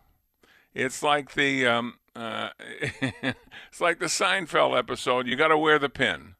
It's 0.74 1.02
like 1.02 1.32
the 1.32 1.66
um, 1.66 1.94
uh, 2.14 2.50
it's 2.60 3.80
like 3.80 3.98
the 3.98 4.06
Seinfeld 4.06 4.78
episode. 4.78 5.26
You 5.26 5.36
got 5.36 5.48
to 5.48 5.56
wear 5.56 5.78
the 5.78 5.88
pin, 5.88 6.34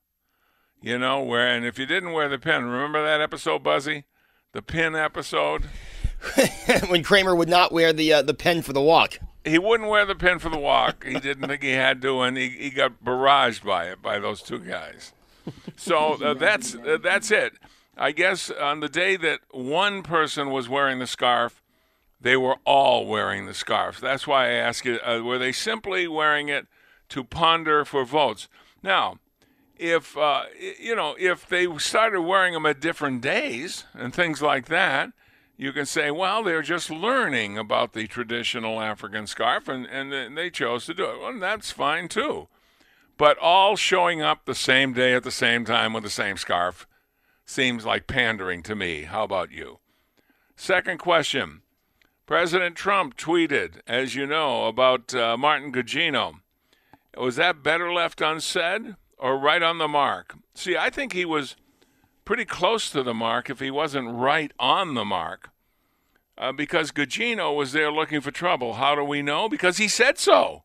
you 0.82 0.98
know. 0.98 1.22
Where 1.22 1.46
and 1.46 1.64
if 1.64 1.78
you 1.78 1.86
didn't 1.86 2.12
wear 2.12 2.28
the 2.28 2.38
pin, 2.38 2.66
remember 2.66 3.02
that 3.02 3.22
episode, 3.22 3.62
Buzzy, 3.62 4.04
the 4.52 4.60
pin 4.60 4.94
episode. 4.94 5.70
when 6.88 7.02
Kramer 7.02 7.34
would 7.34 7.48
not 7.48 7.72
wear 7.72 7.94
the 7.94 8.12
uh, 8.12 8.20
the 8.20 8.34
pen 8.34 8.60
for 8.60 8.74
the 8.74 8.82
walk. 8.82 9.20
He 9.42 9.58
wouldn't 9.58 9.88
wear 9.88 10.04
the 10.04 10.14
pin 10.14 10.38
for 10.38 10.50
the 10.50 10.58
walk. 10.58 11.06
He 11.06 11.18
didn't 11.18 11.48
think 11.48 11.62
he 11.62 11.70
had 11.70 12.02
to, 12.02 12.20
and 12.20 12.36
he, 12.36 12.50
he 12.50 12.68
got 12.68 13.02
barraged 13.02 13.64
by 13.64 13.86
it 13.86 14.02
by 14.02 14.18
those 14.18 14.42
two 14.42 14.58
guys. 14.58 15.14
So 15.76 16.22
uh, 16.22 16.34
that's 16.34 16.74
uh, 16.74 16.98
that's 17.02 17.30
it. 17.30 17.54
I 17.96 18.12
guess 18.12 18.50
on 18.50 18.81
the 18.81 18.88
day 18.88 19.16
that 19.16 19.40
one 19.50 20.03
person 20.03 20.50
was 20.50 20.68
wearing 20.68 20.98
the 20.98 21.07
scarf, 21.07 21.62
they 22.20 22.37
were 22.37 22.57
all 22.64 23.07
wearing 23.07 23.46
the 23.46 23.55
scarf. 23.55 24.00
That's 24.00 24.26
why 24.26 24.46
I 24.46 24.53
ask 24.53 24.85
you: 24.85 24.98
uh, 25.05 25.20
Were 25.22 25.38
they 25.38 25.53
simply 25.53 26.07
wearing 26.07 26.48
it 26.48 26.66
to 27.11 27.24
ponder 27.24 27.85
for 27.85 28.05
votes? 28.05 28.48
Now, 28.83 29.18
if 29.76 30.16
uh, 30.16 30.44
you 30.79 30.94
know, 30.94 31.16
if 31.18 31.48
they 31.48 31.66
started 31.79 32.22
wearing 32.22 32.53
them 32.55 32.66
at 32.66 32.81
different 32.81 33.22
days 33.22 33.85
and 33.94 34.14
things 34.14 34.42
like 34.42 34.66
that, 34.66 35.12
you 35.57 35.72
can 35.72 35.87
say, 35.87 36.11
well, 36.11 36.42
they're 36.42 36.62
just 36.62 36.90
learning 36.90 37.59
about 37.59 37.92
the 37.92 38.07
traditional 38.07 38.81
African 38.81 39.26
scarf, 39.26 39.68
and 39.68 39.87
and 39.87 40.37
they 40.37 40.50
chose 40.50 40.87
to 40.87 40.94
do 40.94 41.05
it. 41.05 41.20
Well, 41.20 41.38
that's 41.38 41.70
fine 41.70 42.09
too. 42.09 42.48
But 43.16 43.37
all 43.38 43.76
showing 43.76 44.22
up 44.22 44.44
the 44.44 44.55
same 44.55 44.94
day 44.94 45.14
at 45.14 45.22
the 45.22 45.31
same 45.31 45.66
time 45.66 45.92
with 45.92 46.03
the 46.03 46.11
same 46.11 46.38
scarf 46.38 46.87
seems 47.50 47.84
like 47.84 48.06
pandering 48.06 48.62
to 48.62 48.76
me. 48.76 49.02
How 49.02 49.24
about 49.24 49.50
you? 49.50 49.80
Second 50.56 50.98
question. 50.98 51.62
President 52.24 52.76
Trump 52.76 53.16
tweeted, 53.16 53.80
as 53.88 54.14
you 54.14 54.24
know, 54.24 54.68
about 54.68 55.12
uh, 55.14 55.36
Martin 55.36 55.72
Gugino. 55.72 56.34
Was 57.16 57.36
that 57.36 57.64
better 57.64 57.92
left 57.92 58.20
unsaid 58.20 58.94
or 59.18 59.36
right 59.36 59.62
on 59.62 59.78
the 59.78 59.88
mark? 59.88 60.36
See, 60.54 60.76
I 60.76 60.90
think 60.90 61.12
he 61.12 61.24
was 61.24 61.56
pretty 62.24 62.44
close 62.44 62.88
to 62.90 63.02
the 63.02 63.14
mark 63.14 63.50
if 63.50 63.58
he 63.58 63.70
wasn't 63.70 64.14
right 64.14 64.52
on 64.60 64.94
the 64.94 65.04
mark. 65.04 65.50
Uh, 66.38 66.52
because 66.52 66.92
Gugino 66.92 67.54
was 67.54 67.72
there 67.72 67.90
looking 67.90 68.20
for 68.20 68.30
trouble. 68.30 68.74
How 68.74 68.94
do 68.94 69.02
we 69.02 69.22
know? 69.22 69.48
Because 69.48 69.78
he 69.78 69.88
said 69.88 70.18
so. 70.18 70.62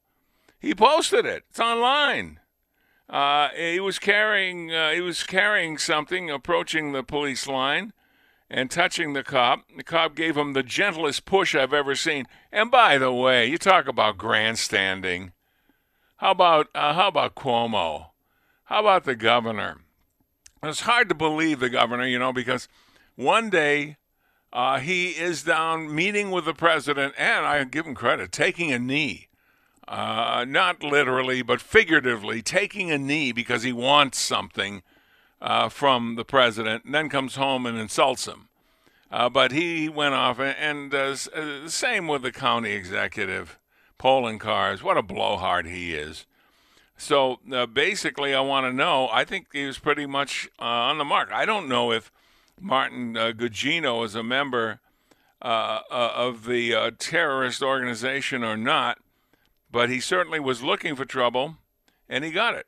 He 0.59 0.75
posted 0.75 1.25
it. 1.25 1.43
It's 1.49 1.59
online. 1.59 2.39
Uh, 3.09 3.49
he 3.55 3.79
was 3.79 3.99
carrying 3.99 4.73
uh, 4.73 4.91
he 4.91 5.01
was 5.01 5.23
carrying 5.23 5.77
something, 5.77 6.29
approaching 6.29 6.91
the 6.91 7.03
police 7.03 7.47
line, 7.47 7.93
and 8.49 8.71
touching 8.71 9.13
the 9.13 9.23
cop. 9.23 9.63
The 9.75 9.83
cop 9.83 10.15
gave 10.15 10.35
him 10.35 10.53
the 10.53 10.63
gentlest 10.63 11.25
push 11.25 11.55
I've 11.55 11.73
ever 11.73 11.95
seen. 11.95 12.25
And 12.51 12.71
by 12.71 12.97
the 12.97 13.13
way, 13.13 13.45
you 13.45 13.57
talk 13.57 13.87
about 13.87 14.17
grandstanding. 14.17 15.33
How 16.17 16.31
about 16.31 16.67
uh, 16.73 16.93
how 16.93 17.09
about 17.09 17.35
Cuomo? 17.35 18.07
How 18.65 18.79
about 18.79 19.03
the 19.03 19.15
governor? 19.15 19.77
It's 20.63 20.81
hard 20.81 21.09
to 21.09 21.15
believe 21.15 21.59
the 21.59 21.69
governor, 21.69 22.07
you 22.07 22.17
know, 22.17 22.33
because 22.33 22.67
one 23.15 23.51
day 23.51 23.97
uh, 24.51 24.79
he 24.79 25.09
is 25.09 25.43
down 25.43 25.93
meeting 25.93 26.31
with 26.31 26.45
the 26.45 26.53
president, 26.53 27.13
and 27.17 27.45
I 27.45 27.63
give 27.65 27.85
him 27.85 27.93
credit, 27.93 28.31
taking 28.31 28.71
a 28.71 28.79
knee. 28.79 29.27
Uh, 29.87 30.45
not 30.47 30.81
literally, 30.81 31.43
but 31.43 31.61
figuratively, 31.61 32.41
taking 32.41 32.89
a 32.89 32.97
knee 32.97 33.31
because 33.31 33.61
he 33.61 33.71
wants 33.71 34.19
something 34.19 34.81
uh, 35.41 35.69
from 35.69 36.15
the 36.15 36.25
president, 36.25 36.85
and 36.85 36.93
then 36.93 37.07
comes 37.07 37.35
home 37.35 37.67
and 37.67 37.77
insults 37.77 38.27
him. 38.27 38.47
Uh, 39.11 39.29
but 39.29 39.51
he 39.51 39.87
went 39.87 40.15
off, 40.15 40.39
and, 40.39 40.93
uh, 40.93 41.15
uh, 41.35 41.67
same 41.67 42.07
with 42.07 42.23
the 42.23 42.31
county 42.31 42.71
executive, 42.71 43.59
Poloncarz. 43.99 44.81
What 44.81 44.97
a 44.97 45.03
blowhard 45.03 45.67
he 45.67 45.93
is. 45.93 46.25
So 46.97 47.39
uh, 47.51 47.67
basically, 47.67 48.33
I 48.33 48.41
want 48.41 48.65
to 48.65 48.73
know. 48.73 49.07
I 49.11 49.23
think 49.23 49.47
he 49.53 49.65
was 49.65 49.77
pretty 49.77 50.07
much 50.07 50.49
on 50.57 50.97
the 50.97 51.05
mark. 51.05 51.31
I 51.31 51.45
don't 51.45 51.69
know 51.69 51.91
if 51.91 52.11
Martin 52.59 53.15
uh, 53.15 53.33
Gugino 53.33 54.03
is 54.03 54.15
a 54.15 54.23
member 54.23 54.79
of 55.41 56.45
the 56.45 56.91
terrorist 56.97 57.61
organization 57.61 58.43
or 58.43 58.57
not, 58.57 58.97
but 59.75 59.89
he 59.89 59.99
certainly 59.99 60.39
was 60.39 60.63
looking 60.63 60.95
for 60.95 61.03
trouble, 61.03 61.57
and 62.07 62.23
he 62.23 62.31
got 62.31 62.55
it. 62.55 62.65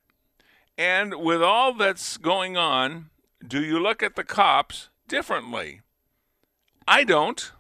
And 0.78 1.15
with 1.15 1.41
all 1.41 1.72
that's 1.74 2.17
going 2.17 2.58
on, 2.58 3.12
do 3.48 3.63
you 3.63 3.80
look 3.80 4.04
at 4.04 4.17
the 4.17 4.26
cops 4.26 4.89
differently? 5.08 5.80
I 6.86 7.06
don't. 7.06 7.54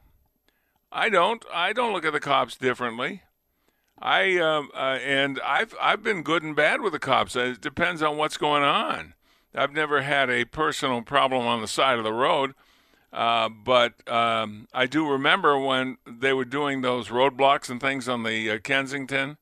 I 0.91 1.07
don't. 1.07 1.45
I 1.53 1.71
don't 1.71 1.93
look 1.93 2.03
at 2.03 2.11
the 2.11 2.19
cops 2.19 2.57
differently. 2.57 3.21
I 3.97 4.37
um, 4.37 4.69
uh, 4.75 4.99
and 5.01 5.39
I've 5.39 5.73
I've 5.81 6.03
been 6.03 6.23
good 6.23 6.43
and 6.43 6.53
bad 6.53 6.81
with 6.81 6.91
the 6.91 6.99
cops. 6.99 7.37
Uh, 7.37 7.53
It 7.53 7.61
depends 7.61 8.01
on 8.01 8.17
what's 8.17 8.35
going 8.35 8.63
on. 8.63 9.13
I've 9.55 9.71
never 9.71 10.01
had 10.01 10.29
a 10.29 10.43
personal 10.43 11.03
problem 11.03 11.47
on 11.47 11.61
the 11.61 11.69
side 11.69 11.97
of 11.97 12.03
the 12.03 12.11
road, 12.11 12.53
uh, 13.13 13.49
but 13.49 14.07
um, 14.09 14.67
I 14.73 14.85
do 14.85 15.09
remember 15.09 15.57
when 15.59 15.97
they 16.05 16.33
were 16.33 16.45
doing 16.45 16.81
those 16.81 17.09
roadblocks 17.09 17.69
and 17.69 17.79
things 17.81 18.07
on 18.09 18.23
the 18.23 18.51
uh, 18.51 18.57
Kensington, 18.59 19.37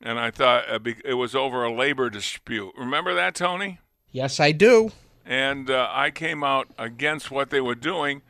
and 0.00 0.18
I 0.18 0.30
thought 0.30 0.64
uh, 0.70 0.78
it 1.04 1.14
was 1.14 1.34
over 1.34 1.64
a 1.64 1.72
labor 1.72 2.10
dispute. 2.10 2.72
Remember 2.76 3.14
that, 3.14 3.34
Tony? 3.34 3.78
Yes, 4.12 4.40
I 4.40 4.52
do. 4.52 4.92
and 5.24 5.70
uh, 5.70 5.88
I 5.90 6.10
came 6.10 6.42
out 6.42 6.68
against 6.78 7.30
what 7.30 7.50
they 7.50 7.60
were 7.60 7.74
doing, 7.76 8.22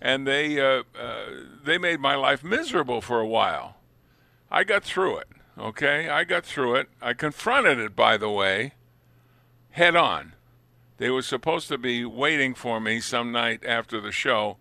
and 0.00 0.26
they 0.26 0.60
uh, 0.60 0.82
uh, 0.98 1.24
they 1.64 1.78
made 1.78 2.00
my 2.00 2.14
life 2.14 2.42
miserable 2.44 3.00
for 3.00 3.20
a 3.20 3.26
while. 3.26 3.76
I 4.50 4.64
got 4.64 4.82
through 4.84 5.18
it. 5.18 5.28
Okay, 5.58 6.08
I 6.08 6.24
got 6.24 6.44
through 6.46 6.76
it. 6.76 6.88
I 7.02 7.14
confronted 7.14 7.78
it, 7.78 7.94
by 7.96 8.16
the 8.16 8.30
way, 8.30 8.72
head 9.70 9.96
on. 9.96 10.34
They 10.98 11.10
were 11.10 11.22
supposed 11.22 11.68
to 11.68 11.78
be 11.78 12.04
waiting 12.04 12.54
for 12.54 12.80
me 12.80 13.00
some 13.00 13.32
night 13.32 13.64
after 13.64 14.00
the 14.00 14.12
show, 14.12 14.58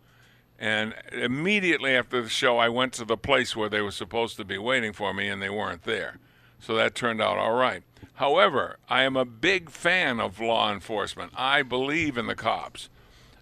and 0.57 0.93
immediately 1.11 1.95
after 1.95 2.21
the 2.21 2.29
show, 2.29 2.57
I 2.57 2.69
went 2.69 2.93
to 2.93 3.05
the 3.05 3.17
place 3.17 3.55
where 3.55 3.69
they 3.69 3.81
were 3.81 3.91
supposed 3.91 4.37
to 4.37 4.45
be 4.45 4.57
waiting 4.57 4.93
for 4.93 5.13
me, 5.13 5.27
and 5.27 5.41
they 5.41 5.49
weren't 5.49 5.83
there. 5.83 6.17
So 6.59 6.75
that 6.75 6.95
turned 6.95 7.21
out 7.21 7.37
all 7.37 7.53
right. 7.53 7.83
However, 8.15 8.77
I 8.89 9.03
am 9.03 9.15
a 9.15 9.25
big 9.25 9.69
fan 9.69 10.19
of 10.19 10.39
law 10.39 10.71
enforcement. 10.71 11.31
I 11.35 11.61
believe 11.61 12.17
in 12.17 12.25
the 12.25 12.35
cops. 12.35 12.89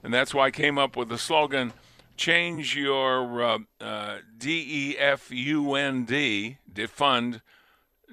And 0.04 0.14
that's 0.14 0.34
why 0.34 0.48
I 0.48 0.52
came 0.52 0.78
up 0.78 0.98
with 0.98 1.10
the 1.10 1.18
slogan 1.18 1.74
change 2.18 2.76
your 2.76 3.44
uh, 3.44 3.60
uh, 3.82 4.18
D 4.38 4.92
E 4.92 4.98
F 4.98 5.32
U 5.32 5.76
N 5.76 6.06
D, 6.06 6.58
defund, 6.72 7.42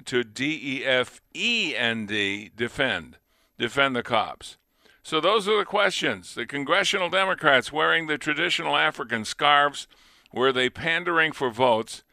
to 0.05 0.25
D 0.25 0.81
E 0.81 0.85
F 0.85 1.21
E 1.35 1.75
N 1.77 2.07
D, 2.07 2.51
defend. 2.55 3.19
Defend 3.59 3.95
the 3.95 4.03
cops. 4.03 4.57
So 5.03 5.21
those 5.21 5.49
are 5.49 5.59
the 5.59 5.65
questions. 5.65 6.35
The 6.35 6.47
congressional 6.47 7.11
Democrats 7.11 7.73
wearing 7.73 8.07
the 8.07 8.19
traditional 8.19 8.77
African 8.77 9.25
scarves, 9.25 9.89
were 10.33 10.53
they 10.53 10.71
pandering 10.71 11.33
for 11.33 11.51
votes? 11.51 12.05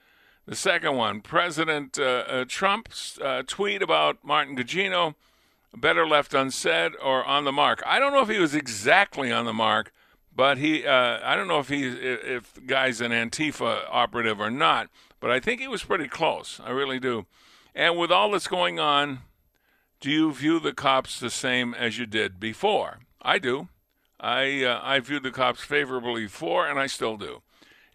The 0.48 0.56
second 0.56 0.96
one, 0.96 1.22
President 1.22 2.00
uh, 2.00 2.24
uh, 2.28 2.46
Trump's 2.48 3.20
uh, 3.20 3.44
tweet 3.46 3.84
about 3.84 4.24
Martin 4.24 4.58
Gugino, 4.58 5.14
better 5.78 6.08
left 6.08 6.34
unsaid 6.34 6.94
or 7.04 7.24
on 7.24 7.46
the 7.46 7.52
mark. 7.52 7.84
I 7.86 8.00
don't 8.00 8.12
know 8.12 8.24
if 8.24 8.30
he 8.30 8.40
was 8.40 8.56
exactly 8.56 9.32
on 9.32 9.46
the 9.46 9.54
mark, 9.54 9.94
but 10.36 10.58
he, 10.58 10.88
uh, 10.88 11.20
I 11.24 11.36
don't 11.36 11.48
know 11.48 11.60
if 11.60 11.70
he, 11.70 11.84
if 11.86 12.54
guy's 12.66 13.02
an 13.02 13.12
Antifa 13.12 13.82
operative 13.92 14.40
or 14.40 14.50
not, 14.50 14.90
but 15.20 15.30
I 15.30 15.40
think 15.40 15.62
he 15.62 15.68
was 15.68 15.84
pretty 15.84 16.08
close. 16.08 16.60
I 16.64 16.72
really 16.72 17.00
do. 17.00 17.28
And 17.76 17.96
with 17.98 18.12
all 18.12 18.32
that's 18.32 18.48
going 18.48 18.80
on, 18.80 19.20
do 20.00 20.10
you 20.10 20.34
view 20.34 20.60
the 20.60 20.74
cops 20.74 21.20
the 21.20 21.30
same 21.30 21.74
as 21.74 21.98
you 21.98 22.06
did 22.06 22.40
before? 22.40 23.00
I 23.22 23.38
do. 23.38 23.68
I 24.20 24.64
uh, 24.64 24.80
I 24.84 25.00
viewed 25.00 25.24
the 25.24 25.32
cops 25.32 25.62
favorably 25.62 26.24
before, 26.24 26.68
and 26.68 26.80
I 26.80 26.88
still 26.88 27.18
do. 27.18 27.42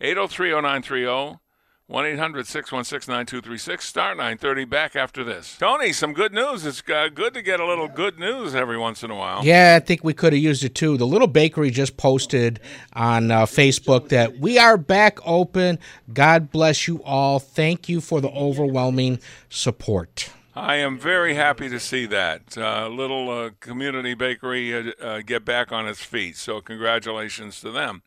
8030930, 0.01 1.39
1 1.87 2.07
800 2.07 2.47
616 2.47 3.13
9236, 3.13 3.87
star 3.87 4.15
930, 4.15 4.65
back 4.65 4.97
after 4.97 5.23
this. 5.23 5.57
Tony, 5.59 5.93
some 5.93 6.13
good 6.13 6.33
news. 6.33 6.67
It's 6.67 6.83
uh, 6.91 7.09
good 7.13 7.35
to 7.35 7.43
get 7.43 7.61
a 7.61 7.67
little 7.67 7.89
good 7.89 8.19
news 8.19 8.55
every 8.55 8.79
once 8.79 9.03
in 9.03 9.11
a 9.11 9.15
while. 9.15 9.45
Yeah, 9.45 9.79
I 9.81 9.85
think 9.85 10.05
we 10.05 10.13
could 10.13 10.33
have 10.33 10.43
used 10.43 10.65
it 10.65 10.75
too. 10.75 10.97
The 10.97 11.07
little 11.07 11.29
bakery 11.29 11.71
just 11.71 11.97
posted 11.97 12.61
on 12.95 13.31
uh, 13.31 13.47
Facebook 13.47 14.09
that 14.09 14.39
we 14.39 14.59
are 14.59 14.77
back 14.77 15.19
open. 15.27 15.79
God 16.13 16.51
bless 16.51 16.87
you 16.89 17.03
all. 17.03 17.39
Thank 17.39 17.89
you 17.89 18.01
for 18.01 18.21
the 18.21 18.31
overwhelming 18.31 19.21
support. 19.49 20.31
I 20.57 20.77
am 20.77 21.01
very 21.01 21.35
happy 21.35 21.69
to 21.69 21.81
see 21.81 22.07
that 22.07 22.57
uh, 22.57 22.87
little 22.87 23.29
uh, 23.29 23.51
community 23.59 24.15
bakery 24.15 24.73
uh, 24.73 24.93
uh, 25.03 25.21
get 25.21 25.45
back 25.45 25.73
on 25.73 25.89
its 25.89 26.05
feet. 26.05 26.37
So, 26.37 26.61
congratulations 26.61 27.61
to 27.63 27.73
them. 27.73 28.03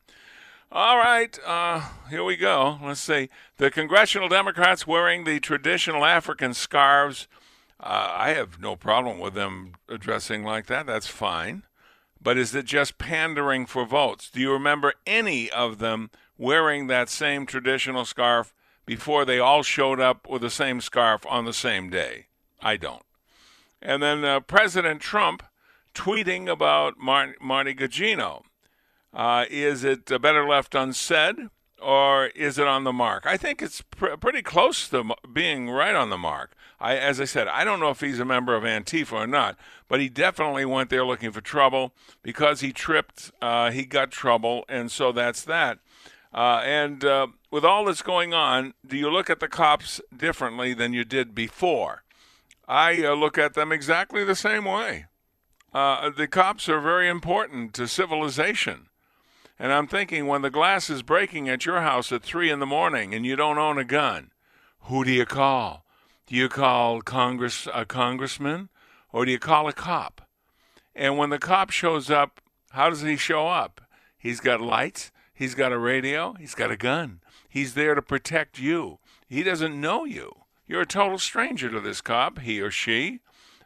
All 0.72 0.96
right, 0.96 1.38
uh, 1.46 1.82
here 2.08 2.24
we 2.24 2.36
go. 2.36 2.78
Let's 2.82 3.00
see. 3.00 3.28
The 3.58 3.70
congressional 3.70 4.30
Democrats 4.30 4.86
wearing 4.86 5.24
the 5.24 5.40
traditional 5.40 6.06
African 6.06 6.54
scarves. 6.54 7.28
Uh, 7.80 8.14
I 8.14 8.30
have 8.30 8.58
no 8.58 8.76
problem 8.76 9.18
with 9.18 9.34
them 9.34 9.74
dressing 9.98 10.42
like 10.42 10.66
that. 10.66 10.86
That's 10.86 11.06
fine. 11.06 11.64
But 12.20 12.38
is 12.38 12.54
it 12.54 12.64
just 12.64 12.96
pandering 12.96 13.66
for 13.66 13.84
votes? 13.84 14.30
Do 14.30 14.40
you 14.40 14.52
remember 14.52 14.94
any 15.06 15.50
of 15.50 15.80
them 15.80 16.10
wearing 16.38 16.86
that 16.86 17.10
same 17.10 17.44
traditional 17.44 18.06
scarf 18.06 18.54
before 18.86 19.26
they 19.26 19.38
all 19.38 19.62
showed 19.62 20.00
up 20.00 20.26
with 20.26 20.40
the 20.40 20.50
same 20.50 20.80
scarf 20.80 21.26
on 21.28 21.44
the 21.44 21.52
same 21.52 21.90
day? 21.90 22.27
I 22.60 22.76
don't. 22.76 23.02
And 23.80 24.02
then 24.02 24.24
uh, 24.24 24.40
President 24.40 25.00
Trump 25.00 25.42
tweeting 25.94 26.48
about 26.48 26.98
Mar- 26.98 27.36
Marty 27.40 27.74
Gugino. 27.74 28.42
Uh, 29.12 29.46
is 29.50 29.84
it 29.84 30.06
better 30.20 30.46
left 30.46 30.74
unsaid 30.74 31.48
or 31.80 32.26
is 32.28 32.58
it 32.58 32.66
on 32.66 32.84
the 32.84 32.92
mark? 32.92 33.24
I 33.26 33.36
think 33.36 33.62
it's 33.62 33.82
pr- 33.82 34.16
pretty 34.16 34.42
close 34.42 34.88
to 34.88 34.98
m- 34.98 35.12
being 35.32 35.70
right 35.70 35.94
on 35.94 36.10
the 36.10 36.18
mark. 36.18 36.52
I, 36.80 36.96
as 36.96 37.20
I 37.20 37.24
said, 37.24 37.48
I 37.48 37.64
don't 37.64 37.80
know 37.80 37.90
if 37.90 38.00
he's 38.00 38.20
a 38.20 38.24
member 38.24 38.54
of 38.54 38.62
Antifa 38.62 39.12
or 39.12 39.26
not, 39.26 39.56
but 39.88 40.00
he 40.00 40.08
definitely 40.08 40.64
went 40.64 40.90
there 40.90 41.04
looking 41.04 41.32
for 41.32 41.40
trouble 41.40 41.92
because 42.22 42.60
he 42.60 42.72
tripped. 42.72 43.32
Uh, 43.42 43.70
he 43.70 43.84
got 43.84 44.10
trouble, 44.10 44.64
and 44.68 44.90
so 44.90 45.10
that's 45.10 45.42
that. 45.44 45.78
Uh, 46.32 46.60
and 46.64 47.04
uh, 47.04 47.28
with 47.50 47.64
all 47.64 47.86
that's 47.86 48.02
going 48.02 48.34
on, 48.34 48.74
do 48.86 48.96
you 48.96 49.10
look 49.10 49.30
at 49.30 49.40
the 49.40 49.48
cops 49.48 50.00
differently 50.14 50.74
than 50.74 50.92
you 50.92 51.04
did 51.04 51.34
before? 51.34 52.04
I 52.68 53.02
uh, 53.02 53.14
look 53.14 53.38
at 53.38 53.54
them 53.54 53.72
exactly 53.72 54.24
the 54.24 54.34
same 54.34 54.66
way. 54.66 55.06
Uh, 55.72 56.10
the 56.10 56.28
cops 56.28 56.68
are 56.68 56.80
very 56.80 57.08
important 57.08 57.72
to 57.74 57.88
civilization. 57.88 58.88
And 59.58 59.72
I'm 59.72 59.86
thinking 59.86 60.26
when 60.26 60.42
the 60.42 60.50
glass 60.50 60.90
is 60.90 61.02
breaking 61.02 61.48
at 61.48 61.64
your 61.64 61.80
house 61.80 62.12
at 62.12 62.22
3 62.22 62.50
in 62.50 62.60
the 62.60 62.66
morning 62.66 63.14
and 63.14 63.24
you 63.24 63.36
don't 63.36 63.58
own 63.58 63.78
a 63.78 63.84
gun, 63.84 64.32
who 64.82 65.02
do 65.02 65.10
you 65.10 65.24
call? 65.24 65.86
Do 66.26 66.36
you 66.36 66.50
call 66.50 67.00
Congress 67.00 67.66
a 67.72 67.86
congressman 67.86 68.68
or 69.12 69.24
do 69.24 69.32
you 69.32 69.38
call 69.38 69.66
a 69.66 69.72
cop? 69.72 70.20
And 70.94 71.16
when 71.16 71.30
the 71.30 71.38
cop 71.38 71.70
shows 71.70 72.10
up, 72.10 72.42
how 72.72 72.90
does 72.90 73.00
he 73.00 73.16
show 73.16 73.48
up? 73.48 73.80
He's 74.18 74.40
got 74.40 74.60
lights, 74.60 75.10
he's 75.32 75.54
got 75.54 75.72
a 75.72 75.78
radio, 75.78 76.34
he's 76.34 76.54
got 76.54 76.70
a 76.70 76.76
gun. 76.76 77.20
He's 77.48 77.72
there 77.72 77.94
to 77.94 78.02
protect 78.02 78.58
you. 78.58 78.98
He 79.26 79.42
doesn't 79.42 79.80
know 79.80 80.04
you. 80.04 80.32
You're 80.68 80.82
a 80.82 80.86
total 80.86 81.18
stranger 81.18 81.70
to 81.70 81.80
this 81.80 82.02
cop, 82.02 82.40
he 82.40 82.60
or 82.60 82.70
she. 82.70 83.20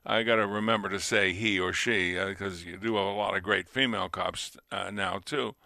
I 0.06 0.22
got 0.22 0.36
to 0.36 0.46
remember 0.46 0.88
to 0.88 1.00
say 1.00 1.32
he 1.32 1.58
or 1.58 1.72
she 1.72 2.14
because 2.14 2.64
you 2.64 2.76
do 2.76 2.94
have 2.94 3.06
a 3.06 3.10
lot 3.10 3.36
of 3.36 3.42
great 3.42 3.68
female 3.68 4.08
cops 4.08 4.56
uh, 4.70 4.90
now 4.92 5.20
too. 5.24 5.56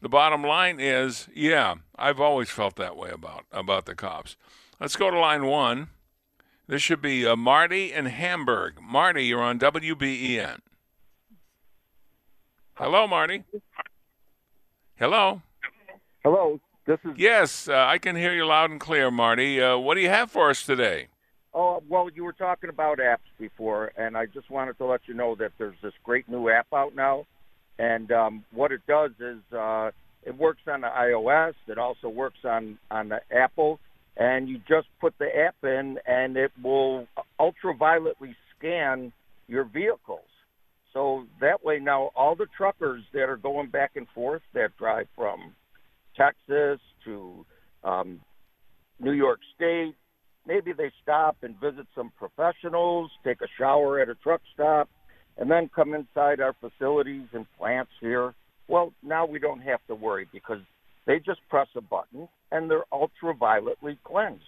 The 0.00 0.08
bottom 0.08 0.42
line 0.42 0.80
is, 0.80 1.28
yeah, 1.34 1.74
I've 1.96 2.20
always 2.20 2.48
felt 2.48 2.76
that 2.76 2.96
way 2.96 3.10
about 3.10 3.44
about 3.52 3.84
the 3.84 3.94
cops. 3.94 4.36
Let's 4.80 4.96
go 4.96 5.10
to 5.10 5.18
line 5.18 5.44
one. 5.44 5.88
This 6.66 6.80
should 6.80 7.02
be 7.02 7.26
uh, 7.26 7.36
Marty 7.36 7.92
in 7.92 8.06
Hamburg. 8.06 8.80
Marty, 8.80 9.26
you're 9.26 9.42
on 9.42 9.58
WBEN. 9.58 10.60
Hello, 12.74 13.06
Marty. 13.06 13.44
Hello. 14.96 15.42
Hello, 16.22 16.60
this 16.90 16.98
is 17.04 17.16
Yes, 17.16 17.68
uh, 17.68 17.86
I 17.86 17.98
can 17.98 18.16
hear 18.16 18.34
you 18.34 18.44
loud 18.44 18.70
and 18.70 18.80
clear, 18.80 19.10
Marty. 19.10 19.62
Uh, 19.62 19.78
what 19.78 19.94
do 19.94 20.00
you 20.00 20.08
have 20.08 20.30
for 20.30 20.50
us 20.50 20.64
today? 20.64 21.06
Oh, 21.54 21.82
well, 21.88 22.08
you 22.12 22.24
were 22.24 22.32
talking 22.32 22.68
about 22.68 22.98
apps 22.98 23.18
before, 23.38 23.92
and 23.96 24.16
I 24.16 24.26
just 24.26 24.50
wanted 24.50 24.76
to 24.78 24.86
let 24.86 25.02
you 25.06 25.14
know 25.14 25.34
that 25.36 25.52
there's 25.58 25.76
this 25.82 25.92
great 26.04 26.28
new 26.28 26.48
app 26.48 26.66
out 26.72 26.94
now. 26.94 27.26
And 27.78 28.10
um, 28.12 28.44
what 28.52 28.72
it 28.72 28.80
does 28.86 29.12
is 29.20 29.38
uh, 29.56 29.90
it 30.24 30.36
works 30.36 30.62
on 30.66 30.82
the 30.82 30.88
iOS. 30.88 31.54
It 31.66 31.78
also 31.78 32.08
works 32.08 32.38
on, 32.44 32.78
on 32.90 33.08
the 33.08 33.20
Apple. 33.32 33.78
And 34.16 34.48
you 34.48 34.60
just 34.68 34.88
put 35.00 35.14
the 35.18 35.28
app 35.34 35.56
in, 35.62 35.98
and 36.06 36.36
it 36.36 36.50
will 36.62 37.06
ultravioletly 37.38 38.34
scan 38.56 39.12
your 39.48 39.64
vehicles. 39.64 40.26
So 40.92 41.24
that 41.40 41.64
way 41.64 41.78
now 41.78 42.10
all 42.16 42.34
the 42.34 42.48
truckers 42.56 43.02
that 43.12 43.28
are 43.28 43.36
going 43.36 43.68
back 43.68 43.92
and 43.94 44.08
forth 44.08 44.42
that 44.54 44.76
drive 44.76 45.06
from 45.16 45.54
Texas 46.16 46.80
to 47.04 47.44
um, 47.84 48.20
New 48.98 49.12
York 49.12 49.40
State, 49.54 49.94
maybe 50.46 50.72
they 50.72 50.90
stop 51.02 51.36
and 51.42 51.58
visit 51.60 51.86
some 51.94 52.12
professionals, 52.18 53.10
take 53.24 53.40
a 53.40 53.48
shower 53.58 54.00
at 54.00 54.08
a 54.08 54.14
truck 54.16 54.40
stop, 54.52 54.88
and 55.38 55.50
then 55.50 55.70
come 55.74 55.94
inside 55.94 56.40
our 56.40 56.54
facilities 56.60 57.26
and 57.32 57.46
plants 57.58 57.92
here. 58.00 58.34
Well, 58.68 58.92
now 59.02 59.26
we 59.26 59.38
don't 59.38 59.62
have 59.62 59.80
to 59.88 59.94
worry 59.94 60.28
because 60.32 60.60
they 61.06 61.18
just 61.18 61.40
press 61.48 61.68
a 61.76 61.80
button 61.80 62.28
and 62.52 62.70
they're 62.70 62.84
ultravioletly 62.92 63.98
cleansed. 64.04 64.42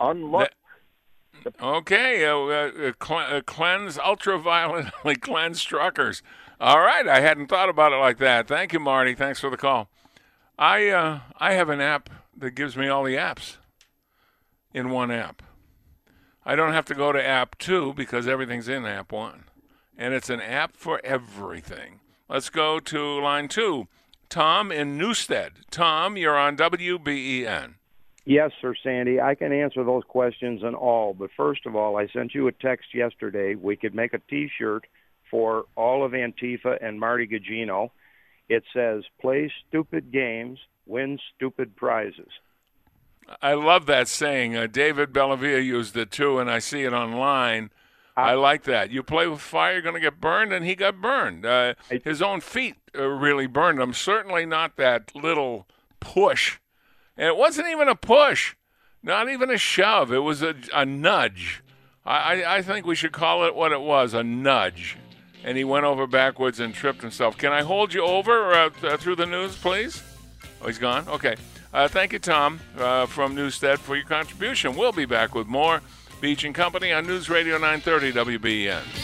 Unlike 0.00 0.50
Okay, 1.60 2.24
uh, 2.24 2.38
uh, 2.38 2.92
cle- 2.98 3.18
uh, 3.18 3.40
cleanse, 3.42 3.98
ultravioletly 3.98 5.20
cleanse 5.20 5.62
truckers. 5.62 6.22
All 6.60 6.80
right, 6.80 7.06
I 7.06 7.20
hadn't 7.20 7.48
thought 7.48 7.68
about 7.68 7.92
it 7.92 7.96
like 7.96 8.18
that. 8.18 8.46
Thank 8.48 8.72
you, 8.72 8.80
Marty. 8.80 9.14
Thanks 9.14 9.40
for 9.40 9.50
the 9.50 9.56
call. 9.56 9.90
I 10.58 10.88
uh, 10.88 11.20
I 11.38 11.54
have 11.54 11.68
an 11.68 11.80
app 11.80 12.10
that 12.36 12.52
gives 12.52 12.76
me 12.76 12.88
all 12.88 13.04
the 13.04 13.16
apps 13.16 13.56
in 14.72 14.90
one 14.90 15.10
app. 15.10 15.42
I 16.44 16.54
don't 16.56 16.72
have 16.72 16.84
to 16.86 16.94
go 16.94 17.12
to 17.12 17.24
app 17.24 17.58
two 17.58 17.92
because 17.94 18.28
everything's 18.28 18.68
in 18.68 18.84
app 18.84 19.12
one, 19.12 19.44
and 19.96 20.14
it's 20.14 20.30
an 20.30 20.40
app 20.40 20.76
for 20.76 21.00
everything. 21.02 22.00
Let's 22.28 22.50
go 22.50 22.78
to 22.80 23.20
line 23.20 23.48
two. 23.48 23.88
Tom 24.28 24.70
in 24.72 24.96
Newstead. 24.96 25.52
Tom, 25.70 26.16
you're 26.16 26.38
on 26.38 26.56
WBEN. 26.56 27.74
Yes, 28.24 28.52
sir, 28.60 28.74
Sandy. 28.82 29.20
I 29.20 29.34
can 29.34 29.52
answer 29.52 29.84
those 29.84 30.02
questions 30.04 30.62
and 30.62 30.74
all. 30.74 31.14
But 31.14 31.30
first 31.36 31.66
of 31.66 31.76
all, 31.76 31.96
I 31.96 32.06
sent 32.08 32.34
you 32.34 32.48
a 32.48 32.52
text 32.52 32.94
yesterday. 32.94 33.54
We 33.54 33.76
could 33.76 33.94
make 33.94 34.14
a 34.14 34.18
T-shirt 34.30 34.86
for 35.30 35.64
all 35.76 36.04
of 36.04 36.12
Antifa 36.12 36.78
and 36.82 36.98
Marty 36.98 37.26
Gugino. 37.26 37.90
It 38.48 38.64
says, 38.72 39.04
"Play 39.20 39.50
stupid 39.68 40.12
games, 40.12 40.58
win 40.86 41.18
stupid 41.34 41.76
prizes." 41.76 42.30
I 43.40 43.54
love 43.54 43.86
that 43.86 44.08
saying. 44.08 44.56
Uh, 44.56 44.66
David 44.66 45.12
Bellavia 45.12 45.64
used 45.64 45.96
it 45.96 46.10
too, 46.10 46.38
and 46.38 46.50
I 46.50 46.58
see 46.58 46.82
it 46.82 46.92
online. 46.92 47.70
I 48.16 48.34
like 48.34 48.62
that. 48.64 48.90
You 48.90 49.02
play 49.02 49.26
with 49.26 49.40
fire, 49.40 49.72
you're 49.72 49.82
going 49.82 49.96
to 49.96 50.00
get 50.00 50.20
burned, 50.20 50.52
and 50.52 50.64
he 50.64 50.76
got 50.76 51.00
burned. 51.00 51.44
Uh, 51.44 51.74
his 52.04 52.22
own 52.22 52.40
feet 52.40 52.76
uh, 52.96 53.08
really 53.08 53.48
burned 53.48 53.80
him. 53.80 53.92
Certainly 53.92 54.46
not 54.46 54.76
that 54.76 55.14
little 55.16 55.66
push. 55.98 56.58
And 57.16 57.26
it 57.26 57.36
wasn't 57.36 57.68
even 57.68 57.88
a 57.88 57.96
push, 57.96 58.54
not 59.02 59.28
even 59.28 59.50
a 59.50 59.58
shove. 59.58 60.12
It 60.12 60.20
was 60.20 60.42
a, 60.42 60.54
a 60.72 60.86
nudge. 60.86 61.62
I, 62.06 62.42
I, 62.42 62.56
I 62.56 62.62
think 62.62 62.86
we 62.86 62.94
should 62.94 63.12
call 63.12 63.44
it 63.44 63.54
what 63.54 63.72
it 63.72 63.80
was 63.80 64.14
a 64.14 64.22
nudge. 64.22 64.96
And 65.44 65.58
he 65.58 65.64
went 65.64 65.84
over 65.84 66.06
backwards 66.06 66.58
and 66.58 66.74
tripped 66.74 67.02
himself. 67.02 67.36
Can 67.36 67.52
I 67.52 67.62
hold 67.62 67.92
you 67.92 68.02
over 68.02 68.52
uh, 68.54 68.70
th- 68.70 68.98
through 69.00 69.16
the 69.16 69.26
news, 69.26 69.54
please? 69.56 70.02
Oh, 70.62 70.66
he's 70.66 70.78
gone? 70.78 71.06
Okay. 71.08 71.36
Uh, 71.72 71.86
thank 71.86 72.12
you, 72.12 72.18
Tom, 72.18 72.60
uh, 72.78 73.04
from 73.06 73.34
Newstead, 73.34 73.78
for 73.78 73.94
your 73.96 74.06
contribution. 74.06 74.74
We'll 74.74 74.92
be 74.92 75.04
back 75.06 75.34
with 75.34 75.46
more 75.46 75.82
Beach 76.20 76.44
and 76.44 76.54
Company 76.54 76.92
on 76.92 77.06
News 77.06 77.28
Radio 77.28 77.58
930 77.58 78.38
WBEN. 78.38 79.03